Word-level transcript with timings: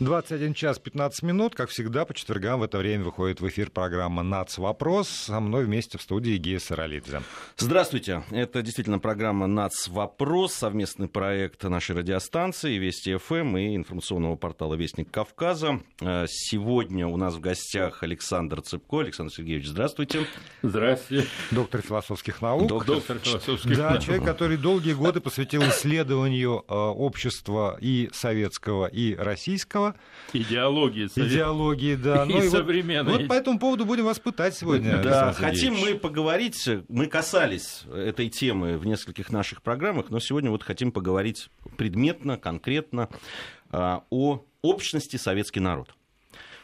21 0.00 0.54
час 0.54 0.80
15 0.80 1.22
минут, 1.22 1.54
как 1.54 1.70
всегда, 1.70 2.04
по 2.04 2.14
четвергам 2.14 2.58
в 2.58 2.62
это 2.64 2.78
время 2.78 3.04
выходит 3.04 3.40
в 3.40 3.46
эфир 3.46 3.70
программа 3.70 4.24
«Нац. 4.24 4.58
Вопрос». 4.58 5.08
Со 5.08 5.38
мной 5.38 5.66
вместе 5.66 5.98
в 5.98 6.02
студии 6.02 6.36
Гея 6.36 6.58
Саралидзе. 6.58 7.22
Здравствуйте. 7.56 8.24
Это 8.32 8.62
действительно 8.62 8.98
программа 8.98 9.46
«Нац. 9.46 9.86
Вопрос», 9.86 10.54
совместный 10.54 11.06
проект 11.06 11.62
нашей 11.62 11.94
радиостанции 11.94 12.76
«Вести 12.76 13.16
ФМ» 13.16 13.56
и 13.56 13.76
информационного 13.76 14.34
портала 14.34 14.74
«Вестник 14.74 15.12
Кавказа». 15.12 15.80
Э, 16.00 16.26
сегодня 16.28 17.06
у 17.06 17.16
нас 17.16 17.34
в 17.34 17.40
гостях 17.40 18.02
Александр 18.02 18.62
Цыпко. 18.62 18.98
Александр 18.98 19.32
Сергеевич, 19.32 19.68
здравствуйте. 19.68 20.26
Здравствуйте. 20.62 21.28
Доктор 21.52 21.82
философских 21.82 22.42
наук. 22.42 22.66
Доктор, 22.66 22.96
Доктор 22.96 23.18
философских 23.20 23.76
да, 23.76 23.90
наук. 23.90 24.02
человек, 24.02 24.24
который 24.24 24.56
долгие 24.56 24.94
годы 24.94 25.20
посвятил 25.20 25.62
исследованию 25.62 26.64
э, 26.66 26.74
общества 26.74 27.78
и 27.80 28.10
советского, 28.12 28.86
и 28.86 29.14
российского 29.14 29.83
Идеологии. 30.32 31.06
Идеологии, 31.14 31.96
да. 31.96 32.24
И, 32.28 32.32
ну, 32.32 32.42
и 32.42 32.48
современной. 32.48 33.12
Вот, 33.12 33.20
вот 33.22 33.28
по 33.28 33.34
этому 33.34 33.58
поводу 33.58 33.84
будем 33.84 34.04
вас 34.04 34.18
пытать 34.18 34.54
сегодня. 34.56 35.02
Да, 35.02 35.32
хотим 35.32 35.74
мы 35.74 35.94
поговорить, 35.94 36.68
мы 36.88 37.06
касались 37.06 37.82
этой 37.92 38.28
темы 38.28 38.78
в 38.78 38.86
нескольких 38.86 39.30
наших 39.30 39.62
программах, 39.62 40.10
но 40.10 40.20
сегодня 40.20 40.50
вот 40.50 40.62
хотим 40.62 40.92
поговорить 40.92 41.50
предметно, 41.76 42.36
конкретно 42.38 43.08
а, 43.70 44.04
о 44.10 44.44
общности 44.62 45.16
советский 45.16 45.60
народ. 45.60 45.94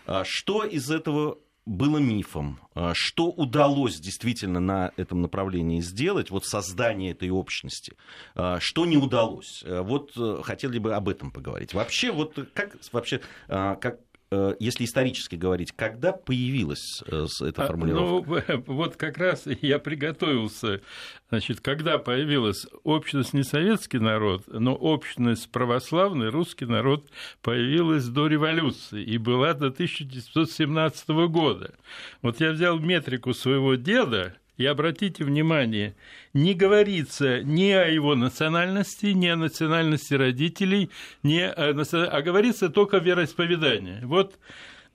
А, 0.07 0.25
что 0.25 0.65
из 0.65 0.91
этого 0.91 1.39
было 1.71 1.99
мифом, 1.99 2.59
а, 2.75 2.93
что 2.95 3.31
удалось 3.31 4.01
действительно 4.01 4.59
на 4.59 4.93
этом 4.97 5.23
направлении 5.23 5.81
сделать, 5.81 6.31
вот 6.31 6.45
создание 6.45 7.13
этой 7.13 7.31
общности, 7.31 7.97
а, 8.35 8.59
что 8.59 8.87
не 8.87 8.97
удалось. 8.97 9.63
Вот 9.65 10.11
э, 10.17 10.41
хотели 10.43 10.79
бы 10.79 10.95
об 10.95 11.09
этом 11.09 11.31
поговорить. 11.31 11.73
Вообще, 11.73 12.11
вот 12.11 12.37
как 12.55 12.77
вообще, 12.93 13.21
а, 13.49 13.77
как 13.77 14.01
если 14.61 14.85
исторически 14.85 15.35
говорить, 15.35 15.73
когда 15.73 16.13
появилась 16.13 17.03
э, 17.07 17.27
эта 17.41 17.67
формулировка? 17.67 18.45
Ну, 18.49 18.65
вот 18.75 18.97
как 18.97 19.19
раз 19.19 19.45
я 19.61 19.81
приготовился. 19.81 20.83
Значит, 21.31 21.61
когда 21.61 21.99
появилась 21.99 22.67
общность 22.85 23.35
не 23.35 23.43
советский 23.43 23.99
народ, 23.99 24.45
но 24.47 24.75
общность 24.75 25.51
православный, 25.51 26.29
русский 26.29 26.67
народ 26.67 27.11
появилась 27.43 28.07
до 28.07 28.29
революции 28.29 29.03
и 29.03 29.19
была 29.19 29.53
до 29.55 29.67
1917 29.67 31.09
года. 31.29 31.75
Вот 32.23 32.41
я 32.41 32.53
взял 32.53 32.79
метрику 32.79 33.35
своего 33.35 33.75
деда, 33.75 34.37
и 34.61 34.67
обратите 34.67 35.25
внимание, 35.25 35.95
не 36.35 36.53
говорится 36.53 37.43
ни 37.43 37.71
о 37.71 37.87
его 37.87 38.15
национальности, 38.15 39.07
ни 39.07 39.27
о 39.27 39.37
национальности 39.37 40.13
родителей, 40.13 40.91
ни 41.23 41.39
о, 41.39 41.51
а 41.55 42.21
говорится 42.21 42.69
только 42.69 42.99
о 42.99 43.01
вероисповедании. 43.01 44.05
Вот 44.05 44.39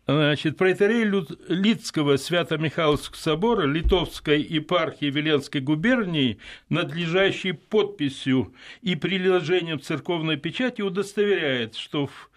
Значит, 0.08 0.56
протерей 0.58 1.04
Лидского 1.48 2.18
Свято-Михайловского 2.18 3.18
собора 3.18 3.66
Литовской 3.66 4.40
епархии 4.40 5.08
Веленской 5.08 5.62
губернии, 5.62 6.38
надлежащей 6.70 7.54
подписью 7.54 8.54
и 8.84 8.96
приложением 8.96 9.80
церковной 9.80 10.38
печати, 10.38 10.84
удостоверяет, 10.84 11.74
что 11.74 12.06
в 12.06 12.30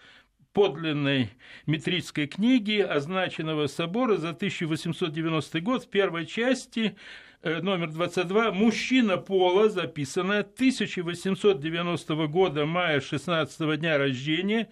подлинной 0.52 1.30
метрической 1.66 2.26
книги 2.26 2.80
означенного 2.80 3.66
собора 3.66 4.16
за 4.16 4.30
1890 4.30 5.60
год 5.60 5.84
в 5.84 5.88
первой 5.88 6.26
части 6.26 6.96
э, 7.42 7.60
номер 7.60 7.90
22 7.90 8.52
«Мужчина 8.52 9.18
пола», 9.18 9.68
записано 9.68 10.40
1890 10.40 12.26
года, 12.26 12.66
мая 12.66 13.00
16 13.00 13.78
дня 13.78 13.98
рождения, 13.98 14.70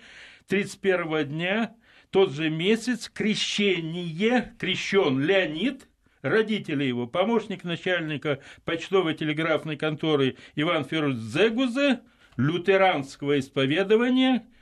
31 0.49 1.29
дня, 1.29 1.75
тот 2.11 2.33
же 2.33 2.51
месяц, 2.51 3.11
крещение, 3.13 4.55
крещен 4.59 5.21
Леонид, 5.21 5.89
родители 6.23 6.85
его, 6.85 7.07
помощник 7.07 7.65
начальника 7.65 8.41
почтовой 8.65 9.15
телеграфной 9.15 9.77
конторы 9.77 10.37
Иван 10.55 10.85
Федорович 10.85 11.19
Зегузе, 11.19 12.01
лютеранского 12.37 13.39
исповедования– 13.39 14.47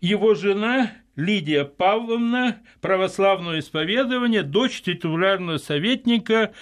его 0.00 0.34
жена 0.34 0.92
Лидия 1.16 1.64
Павловна, 1.64 2.62
православное 2.80 3.58
исповедование, 3.58 4.42
дочь 4.42 4.82
титулярного 4.82 5.58
советника 5.58 6.52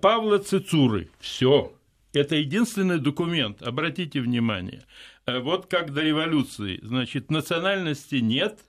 Павла 0.00 0.38
Цицуры. 0.38 1.10
Все. 1.20 1.74
Это 2.14 2.36
единственный 2.36 2.98
документ, 2.98 3.62
обратите 3.62 4.20
внимание. 4.20 4.82
Э, 5.26 5.40
вот 5.40 5.66
как 5.66 5.92
до 5.92 6.02
революции, 6.02 6.80
значит, 6.82 7.30
национальности 7.30 8.16
нет, 8.16 8.60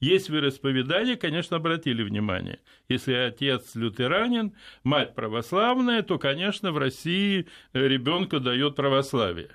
есть 0.00 0.28
вероисповедание, 0.28 1.16
конечно, 1.16 1.58
обратили 1.58 2.02
внимание. 2.02 2.58
Если 2.88 3.12
отец 3.12 3.74
лютеранин, 3.74 4.54
мать 4.82 5.14
православная, 5.14 6.02
то, 6.02 6.18
конечно, 6.18 6.72
в 6.72 6.78
России 6.78 7.46
ребенку 7.74 8.40
дает 8.40 8.74
православие. 8.74 9.50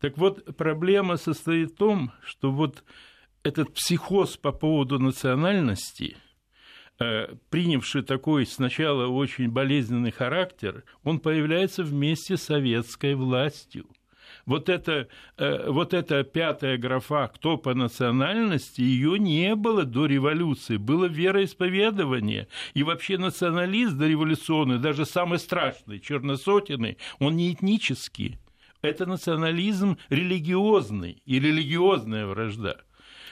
Так 0.00 0.16
вот, 0.16 0.56
проблема 0.56 1.16
состоит 1.16 1.72
в 1.72 1.76
том, 1.76 2.12
что 2.24 2.50
вот 2.50 2.84
этот 3.44 3.74
психоз 3.74 4.36
по 4.36 4.52
поводу 4.52 4.98
национальности, 4.98 6.16
э, 6.98 7.28
принявший 7.50 8.02
такой 8.02 8.46
сначала 8.46 9.06
очень 9.06 9.50
болезненный 9.50 10.10
характер, 10.10 10.84
он 11.04 11.20
появляется 11.20 11.84
вместе 11.84 12.36
с 12.36 12.42
советской 12.42 13.14
властью. 13.14 13.86
Вот 14.46 14.68
это, 14.68 15.08
э, 15.36 15.70
вот 15.70 15.92
эта 15.92 16.24
пятая 16.24 16.78
графа 16.78 17.28
«кто 17.28 17.58
по 17.58 17.74
национальности» 17.74 18.80
ее 18.80 19.18
не 19.18 19.54
было 19.54 19.84
до 19.84 20.06
революции, 20.06 20.78
было 20.78 21.04
вероисповедование. 21.04 22.48
И 22.72 22.82
вообще 22.82 23.18
националист 23.18 23.96
дореволюционный, 23.96 24.78
даже 24.78 25.04
самый 25.04 25.38
страшный, 25.38 26.00
черносотенный, 26.00 26.96
он 27.18 27.36
не 27.36 27.52
этнический. 27.52 28.38
Это 28.80 29.06
национализм 29.06 29.98
религиозный 30.08 31.22
и 31.26 31.38
религиозная 31.38 32.26
вражда. 32.26 32.76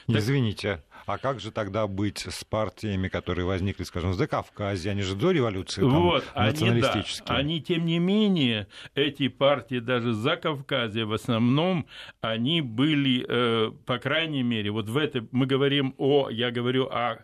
Так... 0.07 0.17
Извините, 0.17 0.83
а 1.05 1.17
как 1.17 1.39
же 1.39 1.51
тогда 1.51 1.87
быть 1.87 2.19
с 2.19 2.43
партиями, 2.43 3.07
которые 3.07 3.45
возникли, 3.45 3.83
скажем, 3.83 4.11
в 4.11 4.15
Закавказье? 4.15 4.91
Они 4.91 5.01
же 5.01 5.15
до 5.15 5.31
революции 5.31 5.81
там, 5.81 6.01
вот, 6.01 6.23
националистические. 6.35 7.25
Они, 7.27 7.27
да, 7.27 7.35
они, 7.35 7.61
тем 7.61 7.85
не 7.85 7.99
менее, 7.99 8.67
эти 8.95 9.27
партии 9.27 9.79
даже 9.79 10.13
за 10.13 10.37
Кавказе 10.37 11.05
в 11.05 11.13
основном, 11.13 11.87
они 12.21 12.61
были, 12.61 13.25
э, 13.27 13.71
по 13.85 13.97
крайней 13.97 14.43
мере, 14.43 14.71
вот 14.71 14.87
в 14.87 14.97
этой, 14.97 15.27
мы 15.31 15.45
говорим 15.45 15.93
о, 15.97 16.29
я 16.29 16.51
говорю 16.51 16.85
о 16.85 17.19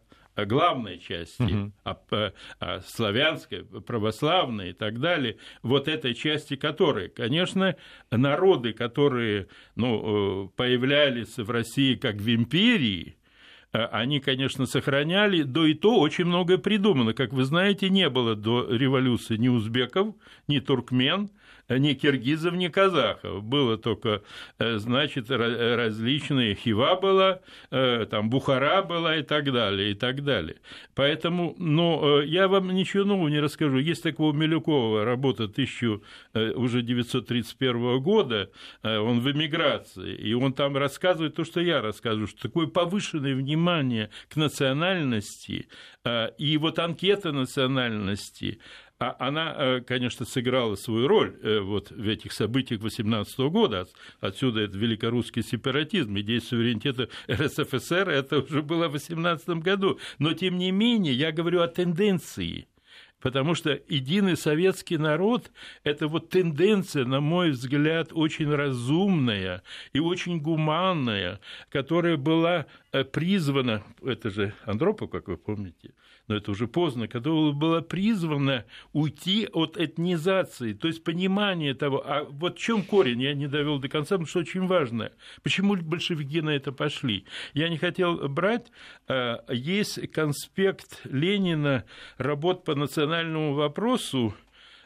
главной 0.45 0.99
части, 0.99 1.41
угу. 1.41 1.71
а, 1.83 1.97
а, 2.59 2.81
славянской, 2.81 3.63
православной 3.63 4.71
и 4.71 4.73
так 4.73 4.99
далее, 4.99 5.37
вот 5.63 5.87
этой 5.87 6.13
части 6.13 6.55
которой, 6.55 7.09
конечно, 7.09 7.75
народы, 8.11 8.73
которые 8.73 9.47
ну, 9.75 10.45
э, 10.45 10.49
появлялись 10.55 11.37
в 11.37 11.49
России 11.49 11.95
как 11.95 12.15
в 12.15 12.29
империи, 12.33 13.17
э, 13.71 13.83
они, 13.85 14.19
конечно, 14.19 14.65
сохраняли, 14.65 15.43
до 15.43 15.65
и 15.65 15.73
то 15.73 15.99
очень 15.99 16.25
многое 16.25 16.57
придумано. 16.57 17.13
Как 17.13 17.33
вы 17.33 17.43
знаете, 17.43 17.89
не 17.89 18.09
было 18.09 18.35
до 18.35 18.67
революции 18.69 19.37
ни 19.37 19.47
узбеков, 19.47 20.15
ни 20.47 20.59
туркмен, 20.59 21.29
ни 21.77 21.93
киргизов, 21.93 22.53
ни 22.55 22.67
казахов. 22.67 23.43
Было 23.43 23.77
только, 23.77 24.23
э, 24.57 24.77
значит, 24.77 25.29
различные 25.29 26.55
хива 26.55 26.95
была, 26.95 27.41
э, 27.71 28.05
там 28.09 28.29
Бухара 28.29 28.81
была 28.81 29.17
и 29.17 29.23
так 29.23 29.51
далее, 29.51 29.91
и 29.91 29.93
так 29.93 30.23
далее. 30.23 30.57
Поэтому, 30.95 31.55
но 31.59 32.21
э, 32.21 32.25
я 32.25 32.47
вам 32.47 32.73
ничего 32.73 33.03
нового 33.03 33.27
не 33.27 33.39
расскажу. 33.39 33.77
Есть 33.77 34.03
такого 34.03 34.33
Милюкова, 34.33 35.05
работа 35.05 35.43
1000, 35.43 36.01
уже 36.55 36.81
931 36.81 37.99
года, 37.99 38.49
он 38.83 39.19
в 39.19 39.31
эмиграции, 39.31 40.15
и 40.15 40.33
он 40.33 40.53
там 40.53 40.77
рассказывает 40.77 41.35
то, 41.35 41.43
что 41.43 41.61
я 41.61 41.81
рассказываю, 41.81 42.27
что 42.27 42.41
такое 42.41 42.67
повышенное 42.67 43.35
внимание 43.35 44.09
к 44.29 44.35
национальности, 44.35 45.67
и 46.37 46.57
вот 46.57 46.79
анкета 46.79 47.31
национальности, 47.31 48.59
а 48.99 49.15
она, 49.17 49.55
э, 49.57 49.81
конечно, 49.81 50.25
сыграла 50.25 50.75
свою 50.75 51.07
роль 51.07 51.33
э, 51.41 51.59
вот 51.59 51.89
в 51.89 52.07
этих 52.07 52.33
событиях 52.33 52.81
18 52.81 53.39
года. 53.49 53.87
Отсюда 54.19 54.61
это 54.61 54.77
великорусский 54.77 55.41
сепаратизм, 55.41 56.19
идея 56.19 56.41
суверенитета 56.41 57.07
РСФСР, 57.31 58.09
это 58.09 58.39
уже 58.39 58.61
было 58.61 58.89
в 58.89 58.93
18 58.93 59.49
году. 59.61 59.99
Но, 60.17 60.33
тем 60.33 60.57
не 60.57 60.71
менее, 60.71 61.13
я 61.13 61.31
говорю 61.31 61.61
о 61.61 61.67
тенденции– 61.67 62.67
Потому 63.21 63.53
что 63.53 63.79
единый 63.89 64.37
советский 64.37 64.97
народ– 64.97 65.51
это 65.83 66.07
вот 66.07 66.29
тенденция, 66.29 67.03
на 67.03 67.19
мой 67.19 67.51
взгляд, 67.51 68.09
очень 68.13 68.49
разумная 68.49 69.61
и 69.91 69.99
очень 69.99 70.39
гуманная, 70.39 71.41
которая 71.69 72.15
была 72.15 72.65
э, 72.93 73.03
призвана, 73.03 73.83
это 74.01 74.29
же 74.29 74.53
Андропов, 74.63 75.09
как 75.09 75.27
вы 75.27 75.35
помните, 75.35 75.91
но 76.29 76.35
это 76.35 76.51
уже 76.51 76.67
поздно, 76.67 77.07
когда 77.07 77.31
была 77.31 77.81
призвана 77.81 78.63
уйти 78.93 79.49
от 79.51 79.77
этнизации, 79.77 80.73
то 80.73 80.87
есть 80.87 81.03
понимание 81.03 81.73
того, 81.73 82.03
а 82.05 82.23
вот 82.23 82.57
в 82.57 82.61
чем 82.61 82.83
корень, 82.83 83.21
я 83.21 83.33
не 83.33 83.47
довел 83.47 83.79
до 83.79 83.89
конца, 83.89 84.15
потому 84.15 84.27
что 84.27 84.39
очень 84.39 84.67
важно, 84.67 85.11
почему 85.41 85.75
большевики 85.75 86.41
на 86.41 86.51
это 86.51 86.71
пошли. 86.71 87.25
Я 87.55 87.67
не 87.67 87.77
хотел 87.77 88.29
брать, 88.29 88.71
а, 89.07 89.43
есть 89.51 90.11
конспект 90.11 91.01
Ленина 91.05 91.83
работ 92.17 92.63
по 92.63 92.75
национальному 92.75 93.55
вопросу, 93.55 94.35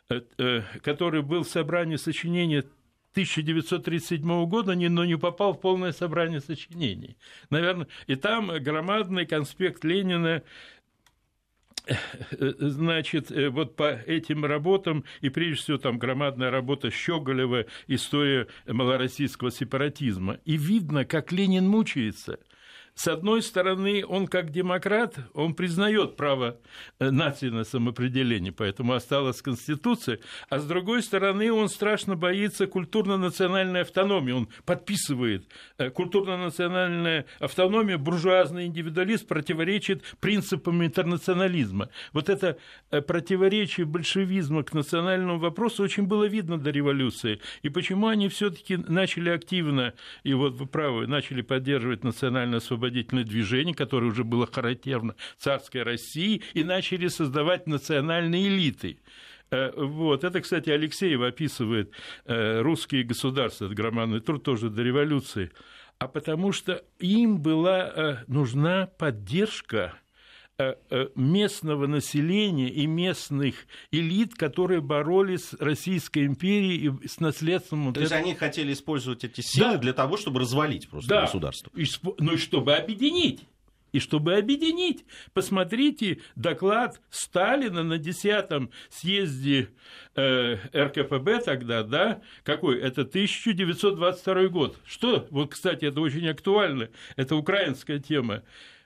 э, 0.09 0.21
э, 0.37 0.61
который 0.81 1.23
был 1.23 1.43
в 1.43 1.49
собрании 1.49 1.97
сочинения 1.97 2.63
1937 3.13 4.45
года, 4.45 4.75
но 4.75 5.05
не 5.05 5.17
попал 5.17 5.53
в 5.53 5.59
полное 5.59 5.91
собрание 5.91 6.39
сочинений. 6.39 7.17
Наверное, 7.49 7.87
и 8.07 8.15
там 8.15 8.47
громадный 8.63 9.25
конспект 9.25 9.83
Ленина 9.83 10.41
значит, 12.39 13.31
вот 13.51 13.75
по 13.75 13.91
этим 13.91 14.45
работам, 14.45 15.03
и 15.21 15.30
прежде 15.30 15.62
всего 15.62 15.77
там 15.77 15.97
громадная 15.97 16.51
работа 16.51 16.89
Щеголева 16.89 17.65
«История 17.88 18.47
малороссийского 18.68 19.51
сепаратизма». 19.51 20.39
И 20.45 20.57
видно, 20.57 21.06
как 21.06 21.31
Ленин 21.31 21.68
мучается– 21.68 22.39
с 22.95 23.07
одной 23.07 23.41
стороны, 23.41 24.05
он 24.05 24.27
как 24.27 24.51
демократ, 24.51 25.17
он 25.33 25.55
признает 25.55 26.15
право 26.15 26.59
э, 26.99 27.09
нации 27.09 27.49
на 27.49 27.63
самоопределение, 27.63 28.51
поэтому 28.51 28.93
осталась 28.93 29.41
Конституция, 29.41 30.19
а 30.47 30.59
с 30.59 30.65
другой 30.65 31.01
стороны, 31.01 31.51
он 31.51 31.69
страшно 31.69 32.15
боится 32.15 32.67
культурно-национальной 32.67 33.81
автономии, 33.81 34.31
он 34.31 34.47
подписывает 34.65 35.47
э, 35.79 35.89
культурно-национальная 35.89 37.25
автономия, 37.39 37.97
буржуазный 37.97 38.67
индивидуализм 38.67 39.25
противоречит 39.25 40.03
принципам 40.19 40.85
интернационализма. 40.85 41.89
Вот 42.11 42.29
это 42.29 42.57
э, 42.91 43.01
противоречие 43.01 43.87
большевизма 43.87 44.61
к 44.63 44.73
национальному 44.73 45.39
вопросу 45.39 45.81
очень 45.81 46.03
было 46.03 46.25
видно 46.25 46.59
до 46.59 46.69
революции, 46.69 47.41
и 47.63 47.69
почему 47.69 48.07
они 48.07 48.29
все-таки 48.29 48.77
начали 48.77 49.31
активно, 49.31 49.95
и 50.21 50.35
вот 50.35 50.53
вы 50.53 50.67
правы, 50.67 51.07
начали 51.07 51.41
поддерживать 51.41 52.03
национальное 52.03 52.59
освобождение 52.59 52.82
освободительное 52.83 53.24
движение, 53.24 53.74
которое 53.74 54.07
уже 54.07 54.24
было 54.24 54.45
характерно 54.45 55.15
царской 55.38 55.83
России, 55.83 56.41
и 56.53 56.63
начали 56.63 57.07
создавать 57.07 57.68
национальные 57.68 58.47
элиты. 58.47 59.00
Э, 59.51 59.71
вот. 59.75 60.24
Это, 60.24 60.41
кстати, 60.41 60.69
Алексеев 60.69 61.21
описывает 61.21 61.91
э, 62.25 62.62
русские 62.62 63.03
государства, 63.03 63.65
это 63.65 63.75
громадный 63.75 64.19
труд 64.19 64.44
тоже 64.44 64.69
до 64.69 64.83
революции, 64.83 65.51
а 66.00 66.07
потому 66.07 66.51
что 66.51 66.83
им 67.00 67.39
была 67.41 67.91
э, 67.95 68.18
нужна 68.27 68.88
поддержка 68.97 69.94
местного 71.15 71.88
населения 71.88 72.69
и 72.69 72.85
местных 72.85 73.55
элит, 73.91 74.35
которые 74.35 74.81
боролись 74.81 75.45
с 75.45 75.53
Российской 75.59 76.25
империей 76.25 76.94
и 77.01 77.07
с 77.07 77.19
наследством... 77.19 77.94
То 77.94 78.01
есть 78.01 78.11
они 78.11 78.35
хотели 78.35 78.73
использовать 78.73 79.23
эти 79.23 79.41
силы 79.41 79.73
да. 79.73 79.77
для 79.77 79.94
того, 79.94 80.15
чтобы 80.15 80.39
развалить 80.39 80.89
просто 80.89 81.09
да. 81.09 81.21
государство. 81.21 81.71
И, 81.75 81.85
ну 82.19 82.33
и 82.33 82.38
чтобы 82.38 82.75
объединить. 82.75 83.41
И 83.94 84.00
чтобы 84.00 84.35
объединить, 84.35 85.05
посмотрите 85.33 86.19
доклад 86.35 87.00
Сталина 87.11 87.83
на 87.83 88.00
10-м 88.00 88.71
съезде 88.89 89.69
э, 90.15 90.57
РКПБ 90.73 91.41
тогда, 91.45 91.83
да, 91.83 92.21
какой? 92.44 92.79
Это 92.79 93.01
1922 93.01 94.47
год. 94.47 94.77
Что? 94.83 95.27
Вот, 95.29 95.51
кстати, 95.51 95.85
это 95.85 96.01
очень 96.01 96.27
актуально, 96.27 96.89
это 97.15 97.35
украинская 97.35 98.00
тема. 98.00 98.41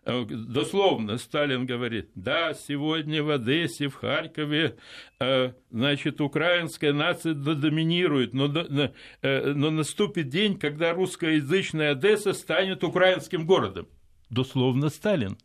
Э, 0.08 0.26
дословно 0.26 1.18
Сталин 1.18 1.66
говорит, 1.66 2.10
да, 2.16 2.54
сегодня 2.54 3.22
в 3.22 3.30
Одессе, 3.30 3.90
в 3.90 3.96
Харькове, 3.96 4.78
э, 5.20 5.52
значит, 5.70 6.22
украинская 6.22 6.94
нация 6.94 7.34
доминирует, 7.34 8.34
но, 8.34 8.46
э, 8.48 9.54
но 9.54 9.70
наступит 9.70 10.30
день, 10.30 10.58
когда 10.58 10.94
русскоязычная 10.94 11.92
Одесса 11.92 12.32
станет 12.32 12.86
украинским 12.86 13.46
городом. 13.46 13.90
Дословно 14.30 14.88
Сталин. 14.88 15.38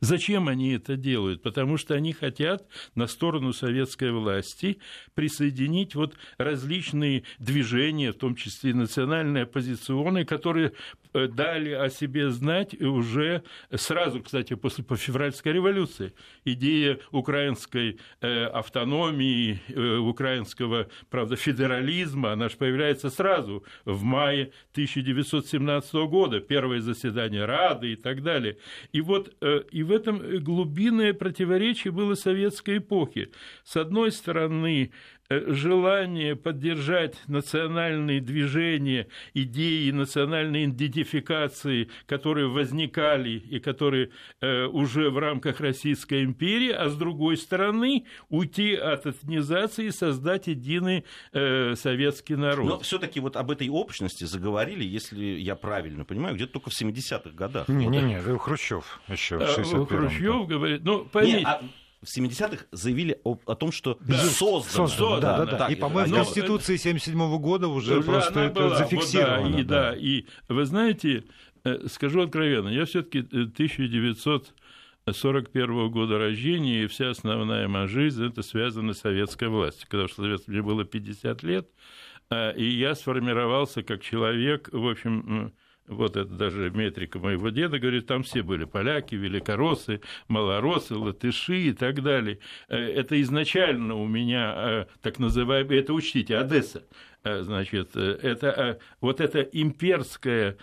Зачем 0.00 0.48
они 0.48 0.72
это 0.72 0.96
делают? 0.96 1.42
Потому 1.42 1.76
что 1.76 1.94
они 1.94 2.12
хотят 2.12 2.66
на 2.96 3.06
сторону 3.06 3.52
советской 3.52 4.10
власти 4.10 4.78
присоединить 5.14 5.94
вот 5.94 6.16
различные 6.38 7.22
движения, 7.38 8.10
в 8.10 8.16
том 8.16 8.34
числе 8.34 8.72
и 8.72 8.74
национальные 8.74 9.44
оппозиционные, 9.44 10.24
которые 10.24 10.72
дали 11.12 11.72
о 11.72 11.88
себе 11.90 12.30
знать 12.30 12.80
уже 12.80 13.42
сразу, 13.74 14.22
кстати, 14.22 14.54
после 14.54 14.84
по 14.84 14.96
февральской 14.96 15.52
революции. 15.52 16.12
Идея 16.44 16.98
украинской 17.10 17.98
э, 18.20 18.44
автономии, 18.44 19.60
э, 19.68 19.96
украинского, 19.96 20.88
правда, 21.10 21.36
федерализма, 21.36 22.32
она 22.32 22.48
же 22.48 22.56
появляется 22.56 23.10
сразу 23.10 23.64
в 23.84 24.02
мае 24.02 24.52
1917 24.72 25.94
года, 26.08 26.40
первое 26.40 26.80
заседание 26.80 27.44
Рады 27.44 27.92
и 27.92 27.96
так 27.96 28.22
далее. 28.22 28.58
И 28.92 29.00
вот 29.00 29.34
и 29.70 29.82
в 29.82 29.92
этом 29.92 30.40
глубинное 30.40 31.14
противоречие 31.14 31.92
было 31.92 32.14
советской 32.14 32.78
эпохи. 32.78 33.30
С 33.64 33.76
одной 33.76 34.12
стороны, 34.12 34.92
Э, 35.21 35.21
желание 35.46 36.36
поддержать 36.36 37.16
национальные 37.28 38.20
движения, 38.20 39.08
идеи 39.34 39.90
национальной 39.90 40.64
идентификации, 40.64 41.88
которые 42.06 42.48
возникали 42.48 43.30
и 43.30 43.58
которые 43.60 44.10
э, 44.40 44.64
уже 44.64 45.10
в 45.10 45.18
рамках 45.18 45.60
Российской 45.60 46.24
империи, 46.24 46.70
а 46.70 46.88
с 46.88 46.96
другой 46.96 47.36
стороны 47.36 48.06
уйти 48.28 48.74
от 48.74 49.06
этнизации 49.06 49.86
и 49.86 49.90
создать 49.90 50.46
единый 50.46 51.04
э, 51.32 51.74
советский 51.76 52.36
народ. 52.36 52.66
Но 52.66 52.78
все-таки 52.80 53.20
вот 53.20 53.36
об 53.36 53.50
этой 53.50 53.68
общности 53.68 54.24
заговорили, 54.24 54.84
если 54.84 55.24
я 55.24 55.56
правильно 55.56 56.04
понимаю, 56.04 56.34
где-то 56.34 56.54
только 56.54 56.70
в 56.70 56.80
70-х 56.80 57.30
годах. 57.30 57.68
Не-не-не, 57.68 58.20
Хрущев 58.38 59.00
еще 59.08 59.38
в 59.38 59.46
61 59.46 59.86
Хрущев 59.86 60.46
говорит, 60.46 60.82
ну, 60.84 61.04
поймите... 61.04 61.38
Не, 61.38 61.44
а 61.44 61.62
в 62.02 62.18
70-х 62.18 62.66
заявили 62.72 63.20
о, 63.24 63.38
о 63.46 63.54
том, 63.54 63.70
что 63.70 63.96
да. 64.00 64.18
создано. 64.18 64.88
создано 64.88 65.20
да, 65.20 65.38
да, 65.38 65.46
да, 65.46 65.58
да. 65.58 65.68
И, 65.68 65.76
по-моему, 65.76 66.14
в 66.14 66.16
Конституции 66.16 66.76
77 66.76 67.38
года 67.38 67.68
уже, 67.68 67.98
уже 67.98 68.06
просто 68.06 68.40
это 68.40 68.60
была, 68.60 68.76
зафиксировано. 68.76 69.56
Вот, 69.56 69.58
да, 69.58 69.60
и, 69.60 69.64
да. 69.64 69.92
да, 69.92 69.96
и 69.96 70.24
вы 70.48 70.64
знаете, 70.64 71.22
э, 71.64 71.86
скажу 71.88 72.22
откровенно, 72.22 72.68
я 72.68 72.86
все-таки 72.86 73.20
1941 73.20 75.90
года 75.90 76.18
рождения, 76.18 76.82
и 76.82 76.88
вся 76.88 77.10
основная 77.10 77.68
моя 77.68 77.86
жизнь 77.86 78.26
это 78.26 78.42
связана 78.42 78.94
с 78.94 78.98
советской 78.98 79.46
властью, 79.48 79.86
потому 79.88 80.08
что 80.08 80.22
мне 80.22 80.62
было 80.62 80.84
50 80.84 81.44
лет, 81.44 81.68
э, 82.30 82.56
и 82.56 82.64
я 82.64 82.96
сформировался 82.96 83.84
как 83.84 84.02
человек, 84.02 84.70
в 84.72 84.88
общем, 84.88 85.52
вот 85.92 86.16
это 86.16 86.30
даже 86.30 86.70
метрика 86.70 87.18
моего 87.18 87.50
деда, 87.50 87.78
говорит, 87.78 88.06
там 88.06 88.22
все 88.22 88.42
были 88.42 88.64
поляки, 88.64 89.14
великороссы, 89.14 90.00
малоросы, 90.28 90.94
латыши 90.94 91.58
и 91.68 91.72
так 91.72 92.02
далее. 92.02 92.38
Э, 92.68 92.76
это 92.76 93.20
изначально 93.22 93.94
у 93.96 94.06
меня 94.06 94.54
э, 94.56 94.86
так 95.00 95.18
называемый, 95.18 95.78
это 95.78 95.92
учтите, 95.92 96.36
Одесса, 96.36 96.82
значит, 97.24 97.90
э, 97.96 98.18
это 98.22 98.46
э, 98.48 98.78
вот 99.00 99.20
это 99.20 99.40
имперское 99.40 100.56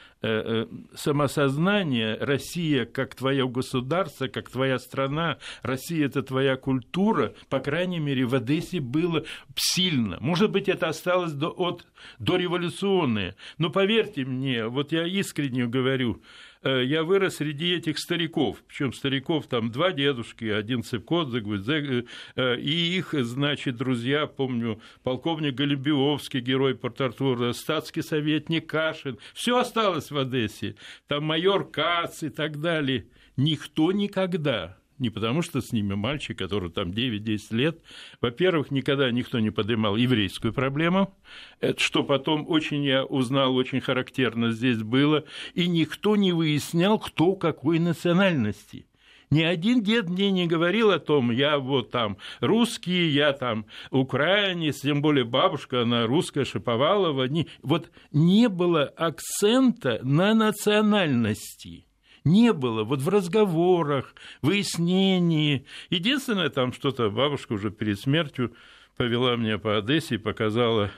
самосознание, 0.96 2.18
Россия 2.20 2.84
как 2.86 3.16
твое 3.16 3.48
государство, 3.48 4.28
как 4.28 4.50
твоя 4.50 4.78
страна, 4.78 5.38
Россия 5.62 6.08
это 6.08 6.24
твоя 6.24 6.58
культура, 6.58 7.34
по 7.48 7.62
крайней 7.62 8.00
мере, 8.00 8.26
в 8.26 8.36
Одессе 8.36 8.82
было 8.82 9.24
сильно. 9.56 10.18
Может 10.20 10.52
быть, 10.52 10.68
это 10.68 10.90
осталось 10.90 11.32
до, 11.32 11.48
от, 11.52 11.88
дореволюционное, 12.20 13.38
но 13.58 13.70
поверьте 13.70 14.26
мне, 14.26 14.68
вот 14.68 14.92
я 14.92 15.08
искренне 15.08 15.68
говорю, 15.68 16.22
Э, 16.22 16.49
я 16.64 17.04
вырос 17.04 17.38
среди 17.38 17.74
этих 17.76 17.98
стариков, 18.00 18.62
причем 18.68 18.92
стариков 18.92 19.48
там 19.48 19.72
два 19.72 19.94
дедушки, 19.94 20.46
один 20.46 20.84
Цепкот, 20.84 21.34
э, 21.34 22.04
э, 22.36 22.60
и 22.60 22.98
их, 22.98 23.14
значит, 23.14 23.78
друзья, 23.78 24.28
помню, 24.28 24.82
полковник 25.04 25.56
Голубиовский, 25.56 26.42
герой 26.42 26.76
Порт-Артура, 26.76 27.54
статский 27.54 28.02
советник 28.02 28.70
Кашин, 28.70 29.20
все 29.34 29.58
осталось 29.58 30.12
в 30.12 30.18
Одессе, 30.18 30.76
там 31.08 31.24
майор 31.24 31.70
Кац 31.70 32.24
и 32.24 32.30
так 32.30 32.60
далее. 32.60 33.08
Никто 33.38 33.94
никогда 33.94 34.80
не 35.00 35.10
потому, 35.10 35.42
что 35.42 35.62
с 35.62 35.72
ними 35.72 35.96
мальчик, 35.96 36.38
который 36.38 36.70
там 36.70 36.92
9-10 36.92 37.40
лет. 37.52 37.80
Во-первых, 38.22 38.72
никогда 38.72 39.10
никто 39.12 39.40
не 39.40 39.50
поднимал 39.50 39.96
еврейскую 39.96 40.54
проблему, 40.54 41.16
это 41.60 41.80
что 41.82 42.04
потом 42.04 42.46
очень 42.50 42.84
я 42.84 43.06
узнал, 43.06 43.56
очень 43.56 43.82
характерно 43.82 44.52
здесь 44.52 44.82
было, 44.84 45.24
и 45.54 45.68
никто 45.68 46.16
не 46.16 46.32
выяснял, 46.32 47.00
кто 47.00 47.36
какой 47.36 47.80
национальности. 47.80 48.86
Ни 49.32 49.44
один 49.44 49.84
дед 49.84 50.10
мне 50.10 50.32
не 50.32 50.48
говорил 50.48 50.90
о 50.90 50.98
том, 50.98 51.30
я 51.30 51.60
вот 51.60 51.92
там 51.92 52.18
русский, 52.40 53.10
я 53.10 53.32
там 53.32 53.68
украинец, 53.92 54.82
тем 54.82 55.04
более 55.04 55.24
бабушка, 55.24 55.84
она 55.84 56.08
русская, 56.08 56.46
Шиповалова. 56.46 57.26
Не, 57.26 57.48
вот 57.62 57.92
не 58.12 58.50
было 58.50 58.86
акцента 58.86 60.00
на 60.02 60.34
национальности– 60.34 61.86
не 62.24 62.54
было 62.54 62.84
вот 62.84 63.02
в 63.02 63.10
разговорах, 63.10 64.14
выяснении. 64.42 65.66
Единственное, 65.90 66.50
там 66.50 66.74
что-то 66.74 67.10
бабушка 67.10 67.54
уже 67.54 67.72
перед 67.72 68.00
смертью 68.00 68.54
повела 68.98 69.36
меня 69.36 69.58
по 69.58 69.78
Одессе 69.78 70.16
и 70.16 70.18
показала 70.18 70.92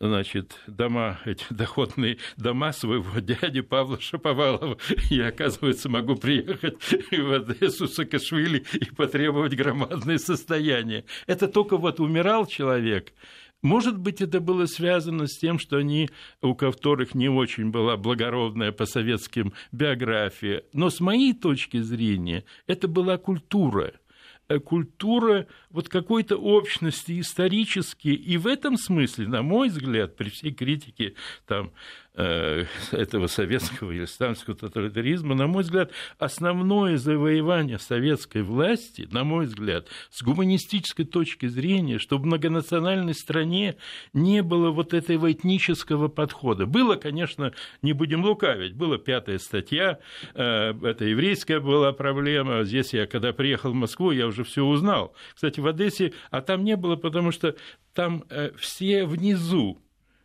значит, 0.00 0.58
дома, 0.66 1.20
эти 1.26 1.44
доходные 1.50 2.18
дома 2.36 2.72
своего 2.72 3.18
дяди 3.20 3.60
Павла 3.60 4.00
Шаповалова. 4.00 4.78
Я, 5.10 5.28
оказывается, 5.28 5.88
могу 5.88 6.16
приехать 6.16 6.82
в 7.12 7.32
Одессу, 7.32 7.86
Саакашвили 7.86 8.64
и 8.72 8.84
потребовать 8.86 9.54
громадное 9.54 10.18
состояние. 10.18 11.04
Это 11.26 11.48
только 11.48 11.76
вот 11.76 12.00
умирал 12.00 12.46
человек, 12.46 13.12
может 13.62 13.98
быть, 13.98 14.20
это 14.20 14.40
было 14.40 14.66
связано 14.66 15.26
с 15.26 15.38
тем, 15.38 15.58
что 15.58 15.76
они, 15.76 16.10
у 16.40 16.54
которых 16.54 17.14
не 17.14 17.28
очень 17.28 17.70
была 17.70 17.96
благородная 17.96 18.72
по 18.72 18.86
советским 18.86 19.52
биография. 19.72 20.64
Но 20.72 20.90
с 20.90 21.00
моей 21.00 21.34
точки 21.34 21.80
зрения, 21.80 22.44
это 22.66 22.88
была 22.88 23.18
культура– 23.18 23.92
Э, 24.50 24.58
культура 24.58 25.46
вот 25.70 25.88
какой-то 25.88 26.36
общности 26.36 27.20
исторически. 27.20 28.08
И 28.08 28.36
в 28.36 28.48
этом 28.48 28.76
смысле, 28.76 29.28
на 29.28 29.42
мой 29.42 29.68
взгляд, 29.68 30.16
при 30.16 30.28
всей 30.28 30.52
критике 30.52 31.14
там, 31.46 31.70
этого 32.92 33.26
советского 33.28 33.92
или 33.92 34.04
исламского 34.04 34.56
тоталитаризма, 34.56 35.34
на 35.34 35.46
мой 35.46 35.62
взгляд, 35.62 35.92
основное 36.18 36.96
завоевание 36.96 37.78
советской 37.78 38.42
власти, 38.42 39.08
на 39.10 39.24
мой 39.24 39.46
взгляд, 39.46 39.88
с 40.10 40.22
гуманистической 40.22 41.04
точки 41.04 41.46
зрения, 41.46 41.98
чтобы 41.98 42.24
в 42.24 42.26
многонациональной 42.26 43.14
стране 43.14 43.76
не 44.12 44.42
было 44.42 44.70
вот 44.70 44.92
этого 44.92 45.30
этнического 45.30 46.08
подхода. 46.08 46.66
Было, 46.66 46.96
конечно, 46.96 47.52
не 47.80 47.92
будем 47.92 48.24
лукавить, 48.24 48.74
была 48.74 48.98
пятая 48.98 49.38
статья, 49.38 50.00
э, 50.34 50.74
это 50.82 51.04
еврейская 51.04 51.60
была 51.60 51.92
проблема, 51.92 52.64
здесь 52.64 52.92
я, 52.92 53.06
когда 53.06 53.32
приехал 53.32 53.70
в 53.70 53.74
Москву, 53.74 54.10
я 54.10 54.26
уже 54.26 54.44
все 54.44 54.64
узнал. 54.64 55.14
Кстати, 55.34 55.60
в 55.60 55.66
Одессе, 55.66 56.12
а 56.30 56.40
там 56.40 56.64
не 56.64 56.76
было, 56.76 56.96
потому 56.96 57.30
что 57.30 57.54
там 57.94 58.24
э, 58.30 58.50
все 58.56 59.04
внизу 59.04 59.80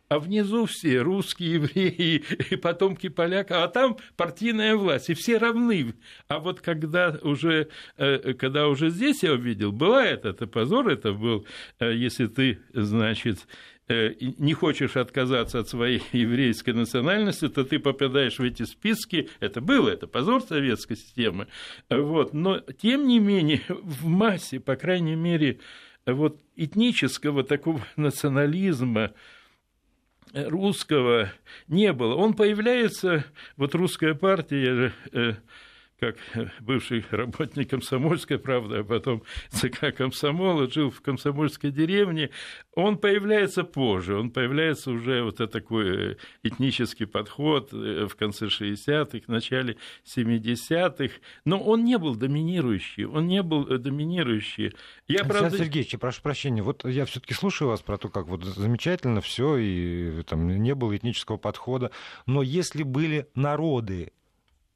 а 0.08 0.18
внизу 0.18 0.66
все 0.66 1.00
русские, 1.00 1.54
евреи, 1.54 2.24
и 2.50 2.56
потомки 2.56 3.08
поляка, 3.08 3.64
а 3.64 3.68
там 3.68 3.96
партийная 4.16 4.76
власть, 4.76 5.10
и 5.10 5.14
все 5.14 5.38
равны. 5.38 5.94
А 6.28 6.38
вот 6.38 6.60
когда 6.60 7.18
уже, 7.22 7.68
э, 7.96 8.34
когда 8.34 8.68
уже 8.68 8.90
здесь 8.90 9.22
я 9.22 9.32
увидел, 9.32 9.72
бывает 9.72 10.24
это 10.24 10.46
позор, 10.46 10.88
это 10.88 11.12
был, 11.12 11.46
э, 11.80 11.94
если 11.94 12.26
ты, 12.26 12.60
значит, 12.72 13.46
э, 13.88 14.14
не 14.20 14.54
хочешь 14.54 14.96
отказаться 14.96 15.60
от 15.60 15.68
своей 15.68 16.02
еврейской 16.12 16.70
национальности, 16.70 17.48
то 17.48 17.64
ты 17.64 17.78
попадаешь 17.78 18.38
в 18.38 18.42
эти 18.42 18.62
списки. 18.64 19.28
Это 19.40 19.60
было, 19.60 19.90
это 19.90 20.06
позор 20.06 20.42
советской 20.42 20.96
системы. 20.96 21.48
Вот. 21.90 22.32
Но, 22.32 22.60
тем 22.60 23.06
не 23.06 23.18
менее, 23.18 23.62
в 23.68 24.06
массе, 24.06 24.60
по 24.60 24.76
крайней 24.76 25.16
мере, 25.16 25.58
вот 26.06 26.40
этнического 26.54 27.42
такого 27.42 27.84
национализма, 27.96 29.12
русского 30.32 31.30
не 31.68 31.92
было. 31.92 32.14
Он 32.14 32.34
появляется, 32.34 33.24
вот 33.56 33.74
русская 33.74 34.14
партия, 34.14 34.92
э, 35.12 35.34
как 35.98 36.16
бывший 36.60 37.04
работник 37.10 37.70
комсомольской 37.70 38.38
правды, 38.38 38.78
а 38.78 38.84
потом 38.84 39.22
ЦК 39.50 39.94
комсомола, 39.94 40.70
жил 40.70 40.90
в 40.90 41.00
комсомольской 41.00 41.70
деревне, 41.70 42.30
он 42.74 42.98
появляется 42.98 43.64
позже, 43.64 44.18
он 44.18 44.30
появляется 44.30 44.90
уже 44.90 45.22
вот 45.22 45.40
это 45.40 45.46
такой 45.46 46.18
этнический 46.42 47.06
подход 47.06 47.72
э, 47.72 48.06
в 48.06 48.14
конце 48.16 48.46
60-х, 48.46 49.20
начале 49.28 49.76
70-х, 50.04 51.14
но 51.44 51.58
он 51.58 51.84
не 51.84 51.96
был 51.96 52.14
доминирующий, 52.14 53.04
он 53.04 53.26
не 53.26 53.42
был 53.42 53.66
э, 53.68 53.78
доминирующий. 53.78 54.74
Я, 55.08 55.20
Александр 55.20 55.38
правда... 55.38 55.58
Сергеевич, 55.58 55.98
прошу 55.98 56.22
прощения, 56.22 56.62
вот 56.62 56.84
я 56.84 57.06
все-таки 57.06 57.32
слушаю 57.32 57.68
вас 57.68 57.80
про 57.80 57.96
то, 57.96 58.08
как 58.08 58.26
вот 58.26 58.44
замечательно 58.44 59.20
все, 59.22 59.56
и 59.56 60.22
там 60.24 60.46
не 60.62 60.74
было 60.74 60.94
этнического 60.94 61.38
подхода, 61.38 61.90
но 62.26 62.42
если 62.42 62.82
были 62.82 63.28
народы, 63.34 64.12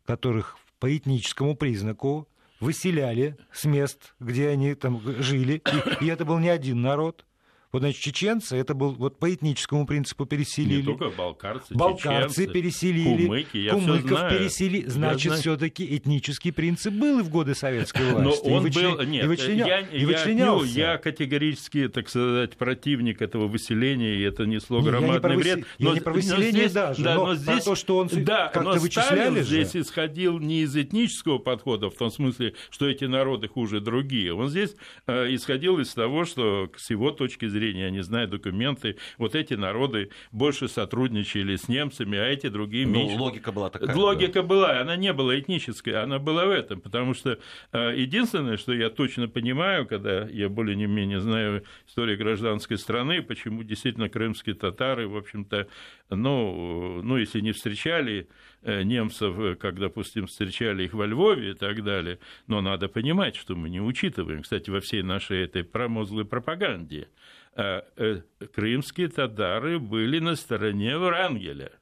которых 0.06 0.56
по 0.80 0.96
этническому 0.96 1.54
признаку 1.54 2.26
выселяли 2.58 3.36
с 3.52 3.64
мест, 3.64 4.14
где 4.18 4.48
они 4.48 4.74
там 4.74 5.00
жили, 5.22 5.62
и, 6.00 6.04
и 6.04 6.08
это 6.08 6.24
был 6.24 6.38
не 6.38 6.48
один 6.48 6.82
народ, 6.82 7.24
вот, 7.72 7.82
значит, 7.82 8.02
чеченцы, 8.02 8.56
это 8.56 8.74
был 8.74 8.92
вот 8.92 9.18
по 9.18 9.32
этническому 9.32 9.86
принципу 9.86 10.26
переселили. 10.26 10.80
Не 10.80 10.96
только 10.96 11.10
балкарцы, 11.16 11.72
Балкарцы 11.72 12.34
чеченцы, 12.34 12.52
переселили. 12.52 13.26
Кумыки, 13.26 13.56
я 13.58 13.72
Кумыков 13.72 14.28
переселили. 14.28 14.88
Значит, 14.88 15.34
все-таки 15.34 15.96
этнический 15.96 16.52
принцип 16.52 16.92
был 16.92 17.20
и 17.20 17.22
в 17.22 17.30
годы 17.30 17.54
советской 17.54 18.02
власти. 18.12 18.48
Но 18.48 18.54
он 18.54 18.66
и 18.66 18.70
был... 18.70 19.02
Нет, 19.04 19.24
и 19.24 19.28
вычленя... 19.28 19.66
я, 19.66 19.80
и 19.80 20.04
вычленялся. 20.04 20.66
Я, 20.66 20.92
я 20.92 20.98
категорически, 20.98 21.88
так 21.88 22.08
сказать, 22.08 22.56
противник 22.56 23.22
этого 23.22 23.46
выселения, 23.46 24.16
и 24.16 24.22
это 24.22 24.46
несло 24.46 24.80
громадный 24.80 25.36
не, 25.36 25.42
вред. 25.42 25.58
Я 25.78 25.88
но, 25.88 25.94
не 25.94 26.00
про 26.00 26.12
выселение 26.12 26.50
здесь, 26.50 26.72
даже, 26.72 27.04
да, 27.04 27.14
но, 27.14 27.26
но 27.26 27.34
здесь, 27.36 27.62
то, 27.62 27.76
что 27.76 27.98
он 27.98 28.08
да, 28.12 28.48
как-то 28.48 28.80
вычисляли 28.80 29.42
же. 29.42 29.44
здесь 29.44 29.76
исходил 29.76 30.40
не 30.40 30.62
из 30.62 30.76
этнического 30.76 31.38
подхода, 31.38 31.88
в 31.88 31.94
том 31.94 32.10
смысле, 32.10 32.54
что 32.70 32.88
эти 32.88 33.04
народы 33.04 33.46
хуже 33.46 33.80
другие. 33.80 34.34
Он 34.34 34.48
здесь 34.48 34.74
э, 35.06 35.32
исходил 35.34 35.78
из 35.78 35.94
того, 35.94 36.24
что 36.24 36.68
с 36.76 36.90
его 36.90 37.12
точки 37.12 37.46
зрения, 37.46 37.59
они 37.66 38.00
знают 38.00 38.30
документы, 38.30 38.96
вот 39.18 39.34
эти 39.34 39.54
народы 39.54 40.10
больше 40.32 40.68
сотрудничали 40.68 41.56
с 41.56 41.68
немцами, 41.68 42.18
а 42.18 42.26
эти 42.26 42.48
другие 42.48 42.86
ну, 42.86 42.94
меньше. 42.94 43.16
логика 43.16 43.52
была 43.52 43.70
такая. 43.70 43.94
Логика 43.94 44.42
да. 44.42 44.42
была, 44.42 44.80
она 44.80 44.96
не 44.96 45.12
была 45.12 45.38
этническая, 45.38 46.02
она 46.02 46.18
была 46.18 46.46
в 46.46 46.50
этом, 46.50 46.80
потому 46.80 47.14
что 47.14 47.38
э, 47.72 47.94
единственное, 47.96 48.56
что 48.56 48.72
я 48.72 48.90
точно 48.90 49.28
понимаю, 49.28 49.86
когда 49.86 50.26
я 50.28 50.48
более 50.48 50.76
не 50.76 50.86
менее 50.86 51.20
знаю 51.20 51.64
историю 51.86 52.18
гражданской 52.18 52.78
страны, 52.78 53.22
почему 53.22 53.62
действительно 53.62 54.08
крымские 54.08 54.54
татары, 54.54 55.08
в 55.08 55.16
общем-то, 55.16 55.68
ну, 56.10 57.02
ну 57.02 57.16
если 57.16 57.40
не 57.40 57.52
встречали 57.52 58.28
э, 58.62 58.82
немцев, 58.82 59.38
э, 59.38 59.54
как, 59.54 59.78
допустим, 59.78 60.26
встречали 60.26 60.84
их 60.84 60.92
во 60.92 61.06
Львове 61.06 61.52
и 61.52 61.54
так 61.54 61.82
далее, 61.82 62.18
но 62.46 62.60
надо 62.60 62.88
понимать, 62.88 63.36
что 63.36 63.56
мы 63.56 63.70
не 63.70 63.80
учитываем, 63.80 64.42
кстати, 64.42 64.70
во 64.70 64.80
всей 64.80 65.02
нашей 65.02 65.44
этой 65.44 65.64
промозглой 65.64 66.24
пропаганде. 66.24 67.08
Э, 67.54 67.82
э, 67.96 68.20
крымские 68.54 69.08
татары 69.08 69.78
были 69.78 70.18
на 70.18 70.36
стороне 70.36 70.98
Врангеля. 70.98 71.72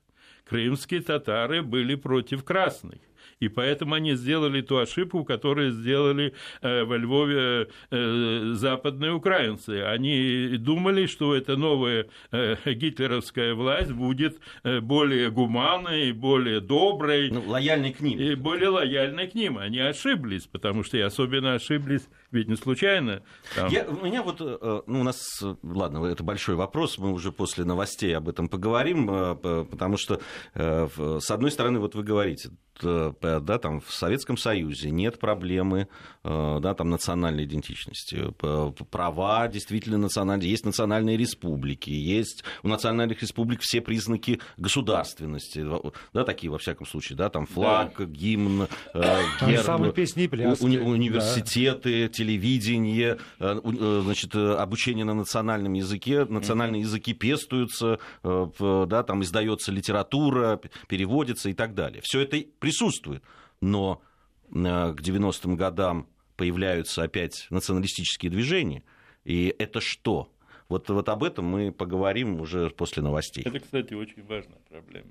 Крымские 0.45 1.03
татары 1.03 1.63
были 1.63 1.95
против 1.95 2.45
красных. 2.45 3.01
И 3.41 3.49
поэтому 3.49 3.95
они 3.95 4.15
сделали 4.15 4.63
ту 4.63 4.79
ошибку, 4.79 5.25
которую 5.25 5.71
сделали 5.71 6.35
э, 6.61 6.85
во 6.85 6.97
Львове 6.97 7.69
э, 7.91 8.51
западные 8.55 9.13
украинцы. 9.13 9.83
Они 9.83 10.57
думали, 10.59 11.07
что 11.07 11.35
эта 11.35 11.57
новая 11.57 12.09
э, 12.33 12.57
гитлеровская 12.67 13.55
власть 13.55 13.93
будет 13.93 14.41
более 14.65 15.31
гуманной, 15.31 16.13
более 16.13 16.61
доброй. 16.61 17.31
Ну, 17.31 17.43
лояльной 17.47 17.93
к 17.93 18.01
ним. 18.01 18.19
И 18.19 18.35
более 18.35 18.71
лояльной 18.71 19.29
к 19.29 19.35
ним. 19.35 19.59
Они 19.59 19.79
ошиблись, 19.79 20.47
потому 20.47 20.83
что 20.83 20.97
и 20.97 21.01
особенно 21.01 21.55
ошиблись, 21.55 22.09
ведь 22.33 22.49
не 22.49 22.57
случайно. 22.57 23.23
Там... 23.55 23.71
Я, 23.71 23.87
у 23.87 24.05
меня 24.05 24.23
вот, 24.23 24.41
ну, 24.41 25.01
у 25.01 25.05
нас, 25.05 25.43
ладно, 25.63 26.05
это 26.07 26.25
большой 26.25 26.57
вопрос, 26.57 26.99
мы 26.99 27.13
уже 27.13 27.31
после 27.31 27.65
новостей 27.65 28.17
об 28.17 28.29
этом 28.29 28.49
поговорим, 28.49 29.07
потому 29.71 29.97
что, 29.97 30.21
с 30.55 31.31
одной 31.31 31.51
стороны, 31.51 31.79
вот 31.79 31.95
вы 31.95 32.03
говорите, 32.03 32.51
да, 32.83 33.59
там 33.59 33.81
в 33.81 33.93
Советском 33.93 34.37
Союзе 34.37 34.91
нет 34.91 35.19
проблемы 35.19 35.89
э, 36.25 36.59
да, 36.61 36.75
там, 36.75 36.91
национальной 36.91 37.45
идентичности. 37.45 38.33
Права 38.91 39.49
действительно 39.49 39.99
национальные. 39.99 40.51
Есть 40.51 40.65
национальные 40.65 41.17
республики, 41.17 41.91
есть 41.91 42.45
у 42.63 42.69
национальных 42.69 43.23
республик 43.23 43.61
все 43.61 43.81
признаки 43.81 44.41
государственности, 44.57 45.65
да, 46.13 46.25
такие 46.25 46.51
во 46.51 46.59
всяком 46.59 46.87
случае, 46.87 47.17
да, 47.17 47.29
там 47.29 47.47
флаг, 47.47 47.95
да. 47.99 48.05
гимн, 48.05 48.69
э, 48.95 49.23
герб, 49.47 49.95
песни 49.95 50.27
пляски. 50.27 50.63
Уни- 50.63 50.79
университеты, 50.79 52.07
да. 52.07 52.09
телевидение, 52.09 53.19
э, 53.39 54.01
значит, 54.05 54.35
обучение 54.35 55.05
на 55.05 55.15
национальном 55.15 55.73
языке, 55.75 56.25
национальные 56.25 56.83
языки 56.83 57.15
пестуются, 57.15 57.99
да, 58.23 59.03
там 59.03 59.23
издается 59.23 59.73
литература, 59.73 60.61
переводится 60.89 61.49
и 61.49 61.55
так 61.55 61.75
далее. 61.75 62.01
Все 62.03 62.21
это 62.21 62.39
присутствует 62.69 63.23
но 63.61 64.03
э, 64.51 64.53
к 64.53 65.01
90-м 65.01 65.57
годам 65.57 66.09
появляются 66.37 67.03
опять 67.03 67.47
националистические 67.51 68.31
движения. 68.31 68.85
И 69.25 69.55
это 69.59 69.81
что? 69.81 70.33
Вот, 70.69 70.89
вот 70.91 71.09
об 71.09 71.25
этом 71.25 71.47
мы 71.47 71.73
поговорим 71.73 72.41
уже 72.41 72.71
после 72.71 73.03
новостей. 73.03 73.43
Это, 73.45 73.59
кстати, 73.59 73.95
очень 73.95 74.23
важная 74.25 74.61
проблема. 74.69 75.09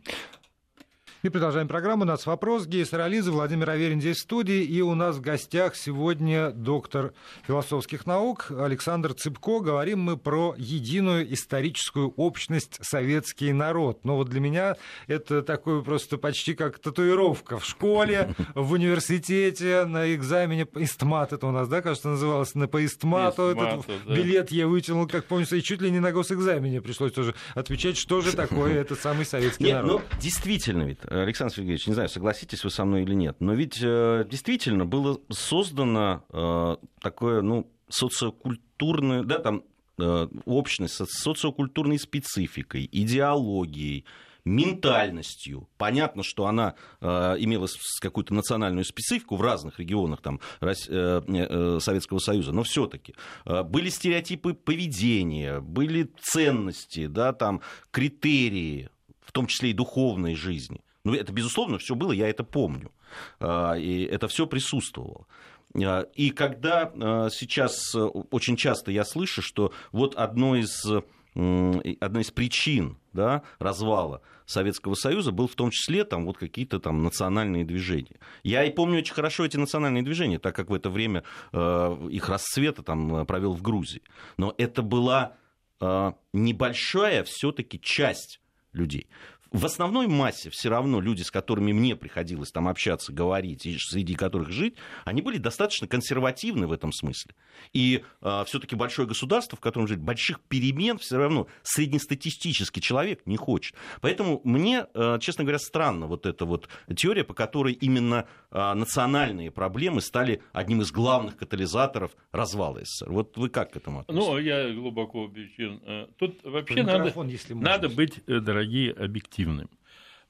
И 1.23 1.29
продолжаем 1.29 1.67
программу. 1.67 2.03
У 2.03 2.05
нас 2.05 2.27
вопрос. 2.27 2.67
Гея 2.67 2.85
Сарализа, 2.85 3.31
Владимир 3.31 3.71
Аверин 3.71 3.99
здесь 3.99 4.17
в 4.17 4.21
студии. 4.21 4.63
И 4.63 4.81
у 4.81 4.93
нас 4.93 5.15
в 5.15 5.21
гостях 5.21 5.75
сегодня 5.75 6.51
доктор 6.51 7.11
философских 7.47 8.05
наук 8.05 8.51
Александр 8.51 9.15
Цыпко. 9.15 9.61
Говорим 9.61 9.99
мы 9.99 10.17
про 10.17 10.53
единую 10.59 11.33
историческую 11.33 12.09
общность 12.17 12.77
советский 12.83 13.51
народ. 13.51 14.05
Но 14.05 14.15
вот 14.15 14.29
для 14.29 14.39
меня 14.39 14.75
это 15.07 15.41
такое 15.41 15.81
просто 15.81 16.19
почти 16.19 16.53
как 16.53 16.77
татуировка 16.77 17.57
в 17.57 17.65
школе, 17.65 18.35
в 18.53 18.73
университете, 18.73 19.85
на 19.85 20.13
экзамене 20.13 20.67
истмат 20.75 21.33
это 21.33 21.47
у 21.47 21.51
нас, 21.51 21.67
да, 21.67 21.81
кажется, 21.81 22.09
называлось, 22.09 22.53
на 22.53 22.67
по 22.67 22.85
истмату. 22.85 23.41
Этот 23.41 23.87
да. 24.05 24.13
билет 24.13 24.51
я 24.51 24.67
вытянул, 24.67 25.07
как 25.07 25.25
помню, 25.25 25.47
и 25.49 25.63
чуть 25.63 25.81
ли 25.81 25.89
не 25.89 25.99
на 25.99 26.11
госэкзамене 26.11 26.79
пришлось 26.79 27.11
тоже 27.11 27.33
отвечать, 27.55 27.97
что 27.97 28.21
же 28.21 28.35
такое 28.35 28.75
этот 28.75 28.99
самый 28.99 29.25
советский 29.25 29.63
Нет, 29.63 29.81
народ. 29.81 30.03
Ну, 30.11 30.19
действительно 30.21 30.83
ведь, 30.83 30.99
Александр 31.09 31.53
Сергеевич, 31.53 31.87
не 31.87 31.93
знаю, 31.93 32.09
согласитесь 32.09 32.63
вы 32.63 32.69
со 32.69 32.85
мной 32.85 33.03
или 33.03 33.13
нет, 33.13 33.37
но 33.39 33.53
ведь 33.53 33.79
э, 33.81 34.25
действительно 34.29 34.85
было 34.85 35.19
создано 35.29 36.23
э, 36.29 36.77
такое, 37.01 37.41
ну, 37.41 37.71
социокультурное, 37.89 39.23
да, 39.23 39.39
там, 39.39 39.63
э, 39.97 40.27
общность 40.45 40.95
с 40.95 41.05
социокультурной 41.05 41.97
спецификой, 41.97 42.89
идеологией, 42.91 44.05
ментальностью. 44.47 45.67
Понятно, 45.77 46.23
что 46.23 46.47
она 46.47 46.75
э, 47.01 47.07
имела 47.39 47.67
какую-то 48.01 48.33
национальную 48.33 48.85
специфику 48.85 49.35
в 49.35 49.41
разных 49.41 49.79
регионах 49.79 50.21
там, 50.21 50.39
Рос, 50.59 50.87
э, 50.89 51.21
э, 51.27 51.79
Советского 51.81 52.19
Союза, 52.19 52.51
но 52.51 52.63
все-таки 52.63 53.13
э, 53.45 53.63
были 53.63 53.89
стереотипы 53.89 54.53
поведения, 54.53 55.59
были 55.59 56.09
ценности, 56.21 57.07
да, 57.07 57.33
там, 57.33 57.61
критерии, 57.91 58.89
в 59.21 59.31
том 59.31 59.47
числе 59.47 59.71
и 59.71 59.73
духовной 59.73 60.35
жизни. 60.35 60.81
Ну, 61.07 61.13
это, 61.13 61.31
безусловно, 61.31 61.77
все 61.77 61.95
было, 61.95 62.11
я 62.11 62.27
это 62.27 62.43
помню. 62.43 62.91
Э, 63.39 63.79
и 63.79 64.03
это 64.03 64.27
все 64.27 64.45
присутствовало. 64.45 65.25
Э, 65.73 66.03
и 66.15 66.31
когда 66.31 66.91
э, 66.93 67.29
сейчас 67.31 67.95
очень 67.95 68.57
часто 68.57 68.91
я 68.91 69.05
слышу, 69.05 69.41
что 69.41 69.71
вот 69.93 70.15
одно 70.15 70.57
из, 70.57 70.85
одна 71.33 72.21
из 72.21 72.31
причин 72.31 72.97
да, 73.13 73.43
развала 73.57 74.21
Советского 74.45 74.95
Союза 74.95 75.31
был 75.31 75.47
в 75.47 75.55
том 75.55 75.71
числе 75.71 76.03
там 76.03 76.25
вот 76.25 76.37
какие-то 76.37 76.81
там 76.81 77.03
национальные 77.03 77.63
движения. 77.63 78.19
Я 78.43 78.65
и 78.65 78.69
помню 78.69 78.97
очень 78.97 79.13
хорошо 79.13 79.45
эти 79.45 79.55
национальные 79.55 80.03
движения, 80.03 80.39
так 80.39 80.57
как 80.57 80.69
в 80.69 80.73
это 80.73 80.89
время 80.89 81.23
э, 81.53 82.07
их 82.11 82.27
расцвета 82.27 82.83
там 82.83 83.25
провел 83.25 83.53
в 83.53 83.61
Грузии. 83.61 84.01
Но 84.35 84.53
это 84.57 84.81
была 84.81 85.37
э, 85.79 86.11
небольшая 86.33 87.23
все-таки 87.23 87.79
часть 87.79 88.41
людей 88.73 89.07
в 89.51 89.65
основной 89.65 90.07
массе 90.07 90.49
все 90.49 90.69
равно 90.69 90.99
люди, 90.99 91.21
с 91.21 91.31
которыми 91.31 91.71
мне 91.71 91.95
приходилось 91.95 92.51
там 92.51 92.67
общаться, 92.67 93.13
говорить, 93.13 93.65
и 93.65 93.77
среди 93.79 94.15
которых 94.15 94.49
жить, 94.49 94.75
они 95.05 95.21
были 95.21 95.37
достаточно 95.37 95.87
консервативны 95.87 96.67
в 96.67 96.71
этом 96.71 96.91
смысле. 96.91 97.33
И 97.73 98.03
э, 98.21 98.43
все-таки 98.45 98.75
большое 98.75 99.07
государство, 99.07 99.57
в 99.57 99.61
котором 99.61 99.87
жить, 99.87 99.99
больших 99.99 100.39
перемен 100.41 100.97
все 100.97 101.17
равно 101.17 101.47
среднестатистический 101.63 102.81
человек 102.81 103.21
не 103.25 103.37
хочет. 103.37 103.75
Поэтому 104.01 104.41
мне, 104.43 104.85
э, 104.93 105.17
честно 105.21 105.43
говоря, 105.43 105.59
странно 105.59 106.07
вот 106.07 106.25
эта 106.25 106.45
вот 106.45 106.67
теория, 106.95 107.23
по 107.23 107.33
которой 107.33 107.73
именно 107.73 108.27
э, 108.51 108.73
национальные 108.73 109.51
проблемы 109.51 110.01
стали 110.01 110.41
одним 110.51 110.81
из 110.81 110.91
главных 110.91 111.37
катализаторов 111.37 112.11
развала 112.31 112.81
СССР. 112.83 113.11
Вот 113.11 113.37
вы 113.37 113.49
как 113.49 113.71
к 113.71 113.77
этому 113.77 114.01
относитесь? 114.01 114.27
Ну, 114.27 114.37
я 114.39 114.73
глубоко 114.73 115.23
убежден. 115.23 115.81
Тут 116.17 116.43
вообще 116.43 116.83
надо, 116.83 117.13
надо 117.55 117.89
быть, 117.89 118.19
э, 118.27 118.39
дорогие, 118.39 118.91
объективными 118.91 119.36
эффективным. 119.37 119.69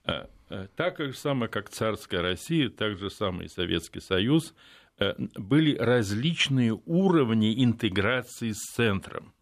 Э, 0.05 0.25
э, 0.49 0.67
так 0.75 0.99
же 0.99 1.13
самое, 1.13 1.49
как 1.49 1.69
царская 1.69 2.21
Россия, 2.21 2.69
так 2.69 2.97
же 2.97 3.09
самое 3.09 3.45
и 3.45 3.49
Советский 3.49 3.99
Союз, 3.99 4.53
э, 4.99 5.13
были 5.35 5.75
различные 5.77 6.79
уровни 6.85 7.63
интеграции 7.63 8.51
с 8.51 8.73
центром 8.73 9.33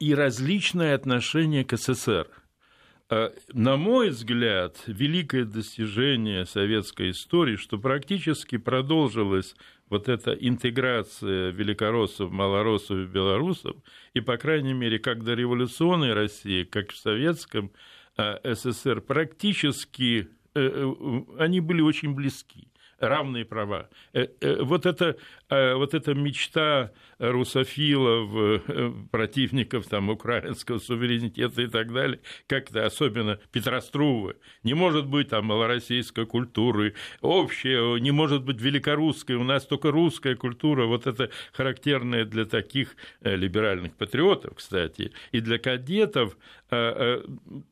и 0.00 0.12
различное 0.16 0.96
отношение 0.96 1.64
к 1.64 1.76
СССР. 1.76 2.26
На 3.52 3.76
мой 3.76 4.08
взгляд, 4.08 4.82
великое 4.88 5.44
достижение 5.44 6.44
советской 6.44 7.10
истории, 7.10 7.54
что 7.54 7.78
практически 7.78 8.56
продолжилась 8.56 9.54
вот 9.88 10.08
эта 10.08 10.32
интеграция 10.32 11.50
великороссов, 11.50 12.32
малороссов 12.32 12.98
и 12.98 13.04
белорусов, 13.04 13.76
и, 14.12 14.20
по 14.20 14.36
крайней 14.38 14.72
мере, 14.72 14.98
как 14.98 15.22
до 15.22 15.34
революционной 15.34 16.14
России, 16.14 16.64
как 16.64 16.90
в 16.90 16.96
советском 16.96 17.70
СССР 18.16 19.00
практически 19.00 20.28
э, 20.54 20.60
э, 20.60 21.22
они 21.38 21.60
были 21.60 21.80
очень 21.80 22.14
близки 22.14 22.68
равные 22.98 23.44
права. 23.44 23.88
Вот 24.42 24.86
эта, 24.86 25.16
вот 25.50 25.94
эта 25.94 26.14
мечта 26.14 26.92
русофилов, 27.18 28.62
противников 29.10 29.86
там, 29.86 30.10
украинского 30.10 30.78
суверенитета 30.78 31.62
и 31.62 31.66
так 31.66 31.92
далее, 31.92 32.20
как-то 32.46 32.84
особенно 32.84 33.38
Петра 33.52 33.80
Струвы, 33.80 34.36
не 34.62 34.74
может 34.74 35.06
быть 35.06 35.28
там 35.28 35.46
малороссийской 35.46 36.26
культуры, 36.26 36.94
общая, 37.20 37.98
не 37.98 38.10
может 38.10 38.44
быть 38.44 38.60
великорусской, 38.60 39.36
у 39.36 39.44
нас 39.44 39.66
только 39.66 39.90
русская 39.90 40.34
культура, 40.34 40.86
вот 40.86 41.06
это 41.06 41.30
характерная 41.52 42.24
для 42.24 42.44
таких 42.44 42.96
либеральных 43.20 43.94
патриотов, 43.94 44.54
кстати, 44.56 45.12
и 45.32 45.40
для 45.40 45.58
кадетов, 45.58 46.36
а, 46.70 47.22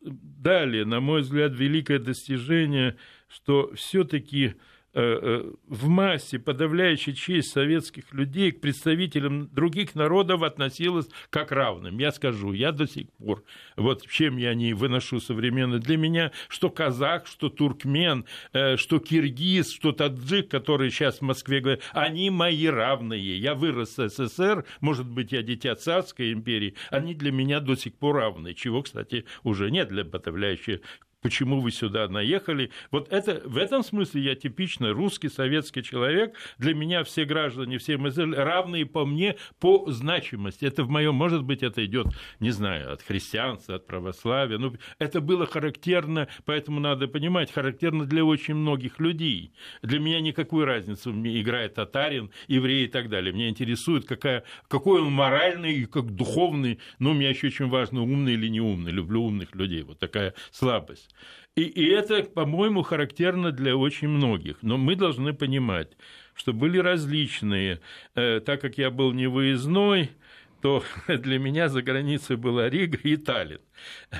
далее, 0.02 0.84
на 0.84 1.00
мой 1.00 1.22
взгляд, 1.22 1.52
великое 1.52 1.98
достижение, 1.98 2.96
что 3.28 3.72
все-таки 3.74 4.54
Э, 4.54 4.54
э, 4.54 4.56
в 4.94 5.88
массе 5.88 6.38
подавляющая 6.38 7.14
часть 7.14 7.50
советских 7.50 8.12
людей 8.12 8.52
к 8.52 8.60
представителям 8.60 9.48
других 9.52 9.94
народов 9.94 10.42
относилась 10.42 11.08
как 11.30 11.50
равным. 11.50 11.98
Я 11.98 12.12
скажу, 12.12 12.52
я 12.52 12.72
до 12.72 12.86
сих 12.86 13.10
пор, 13.12 13.42
вот 13.76 14.06
чем 14.06 14.36
я 14.36 14.54
не 14.54 14.74
выношу 14.74 15.20
современно, 15.20 15.78
для 15.78 15.96
меня 15.96 16.32
что 16.48 16.70
казах, 16.70 17.26
что 17.26 17.48
туркмен, 17.48 18.26
э, 18.52 18.76
что 18.76 18.98
киргиз, 18.98 19.72
что 19.72 19.92
таджик, 19.92 20.50
который 20.50 20.90
сейчас 20.90 21.18
в 21.18 21.22
Москве 21.22 21.60
говорят, 21.60 21.82
они 21.92 22.30
мои 22.30 22.66
равные. 22.66 23.38
Я 23.38 23.54
вырос 23.54 23.96
в 23.96 24.08
СССР, 24.08 24.64
может 24.80 25.08
быть, 25.08 25.32
я 25.32 25.42
дитя 25.42 25.74
царской 25.74 26.32
империи, 26.32 26.74
они 26.90 27.14
для 27.14 27.32
меня 27.32 27.60
до 27.60 27.76
сих 27.76 27.94
пор 27.94 28.16
равны, 28.16 28.54
чего, 28.54 28.82
кстати, 28.82 29.24
уже 29.42 29.70
нет 29.70 29.88
для 29.88 30.04
подавляющей 30.04 30.80
почему 31.22 31.60
вы 31.60 31.70
сюда 31.70 32.08
наехали. 32.08 32.70
Вот 32.90 33.10
это, 33.10 33.40
в 33.44 33.56
этом 33.56 33.82
смысле 33.82 34.22
я 34.22 34.34
типичный 34.34 34.90
русский, 34.90 35.28
советский 35.28 35.82
человек. 35.82 36.34
Для 36.58 36.74
меня 36.74 37.04
все 37.04 37.24
граждане, 37.24 37.78
все 37.78 37.96
мы 37.96 38.10
равные 38.10 38.84
по 38.84 39.06
мне 39.06 39.36
по 39.58 39.90
значимости. 39.90 40.64
Это 40.64 40.82
в 40.84 40.90
моем, 40.90 41.14
может 41.14 41.44
быть, 41.44 41.62
это 41.62 41.84
идет, 41.84 42.08
не 42.40 42.50
знаю, 42.50 42.92
от 42.92 43.02
христианства, 43.02 43.76
от 43.76 43.86
православия. 43.86 44.58
Ну, 44.58 44.74
это 44.98 45.20
было 45.20 45.46
характерно, 45.46 46.28
поэтому 46.44 46.80
надо 46.80 47.06
понимать, 47.06 47.52
характерно 47.52 48.04
для 48.04 48.24
очень 48.24 48.54
многих 48.54 48.98
людей. 48.98 49.52
Для 49.82 50.00
меня 50.00 50.20
никакой 50.20 50.64
разницы 50.64 51.10
мне 51.10 51.40
играет 51.40 51.74
татарин, 51.74 52.30
еврей 52.48 52.86
и 52.86 52.88
так 52.88 53.08
далее. 53.08 53.32
Меня 53.32 53.48
интересует, 53.48 54.06
какая, 54.06 54.42
какой 54.68 55.00
он 55.00 55.12
моральный 55.12 55.72
и 55.74 55.84
как 55.84 56.10
духовный. 56.10 56.80
Ну, 56.98 57.14
мне 57.14 57.30
еще 57.30 57.46
очень 57.46 57.68
важно, 57.68 58.02
умный 58.02 58.34
или 58.34 58.48
не 58.48 58.60
умный. 58.60 58.90
Люблю 58.90 59.22
умных 59.22 59.54
людей. 59.54 59.82
Вот 59.82 60.00
такая 60.00 60.34
слабость. 60.50 61.11
И, 61.54 61.62
и 61.62 61.86
это, 61.88 62.22
по-моему, 62.22 62.82
характерно 62.82 63.52
для 63.52 63.76
очень 63.76 64.08
многих. 64.08 64.56
Но 64.62 64.78
мы 64.78 64.96
должны 64.96 65.34
понимать, 65.34 65.96
что 66.34 66.52
были 66.52 66.78
различные. 66.78 67.80
Э, 68.14 68.40
так 68.40 68.60
как 68.60 68.78
я 68.78 68.90
был 68.90 69.12
не 69.12 69.26
выездной, 69.26 70.10
то 70.62 70.82
для 71.08 71.38
меня 71.38 71.68
за 71.68 71.82
границей 71.82 72.36
была 72.36 72.70
Рига 72.70 72.96
и 73.02 73.16
Таллин. 73.16 73.60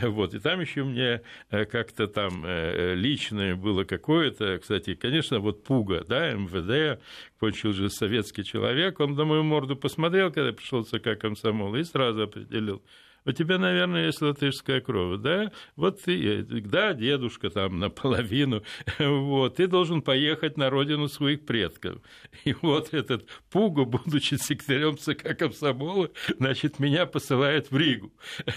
Вот, 0.02 0.34
и 0.34 0.40
там 0.40 0.60
еще 0.60 0.84
мне 0.84 1.22
э, 1.50 1.64
как-то 1.64 2.08
там 2.08 2.44
э, 2.44 2.94
личное 2.94 3.54
было 3.54 3.84
какое-то, 3.84 4.58
кстати, 4.58 4.94
конечно, 4.94 5.38
вот 5.38 5.64
Пуга, 5.64 6.04
да, 6.06 6.32
МВД, 6.32 7.00
кончил 7.38 7.72
же 7.72 7.88
советский 7.88 8.44
человек, 8.44 9.00
он 9.00 9.14
на 9.14 9.24
мою 9.24 9.44
морду 9.44 9.76
посмотрел, 9.76 10.32
когда 10.32 10.52
пришел 10.52 10.84
ЦК 10.84 11.18
комсомола, 11.18 11.76
и 11.76 11.84
сразу 11.84 12.22
определил, 12.24 12.82
у 13.24 13.32
тебя, 13.32 13.58
наверное, 13.58 14.06
есть 14.06 14.20
латышская 14.20 14.80
кровь, 14.80 15.20
да? 15.20 15.52
Вот 15.76 16.02
ты, 16.02 16.42
да, 16.42 16.92
дедушка 16.92 17.50
там 17.50 17.78
наполовину, 17.78 18.62
вот, 18.98 19.56
ты 19.56 19.66
должен 19.66 20.02
поехать 20.02 20.56
на 20.56 20.70
родину 20.70 21.08
своих 21.08 21.44
предков. 21.44 21.98
И 22.44 22.54
вот 22.62 22.92
этот 22.92 23.26
Пугу, 23.50 23.86
будучи 23.86 24.34
секретарем 24.34 24.98
ЦК 24.98 25.36
Комсомола, 25.36 26.10
значит, 26.38 26.78
меня 26.78 27.06
посылает 27.06 27.70
в 27.70 27.76
Ригу, 27.76 28.12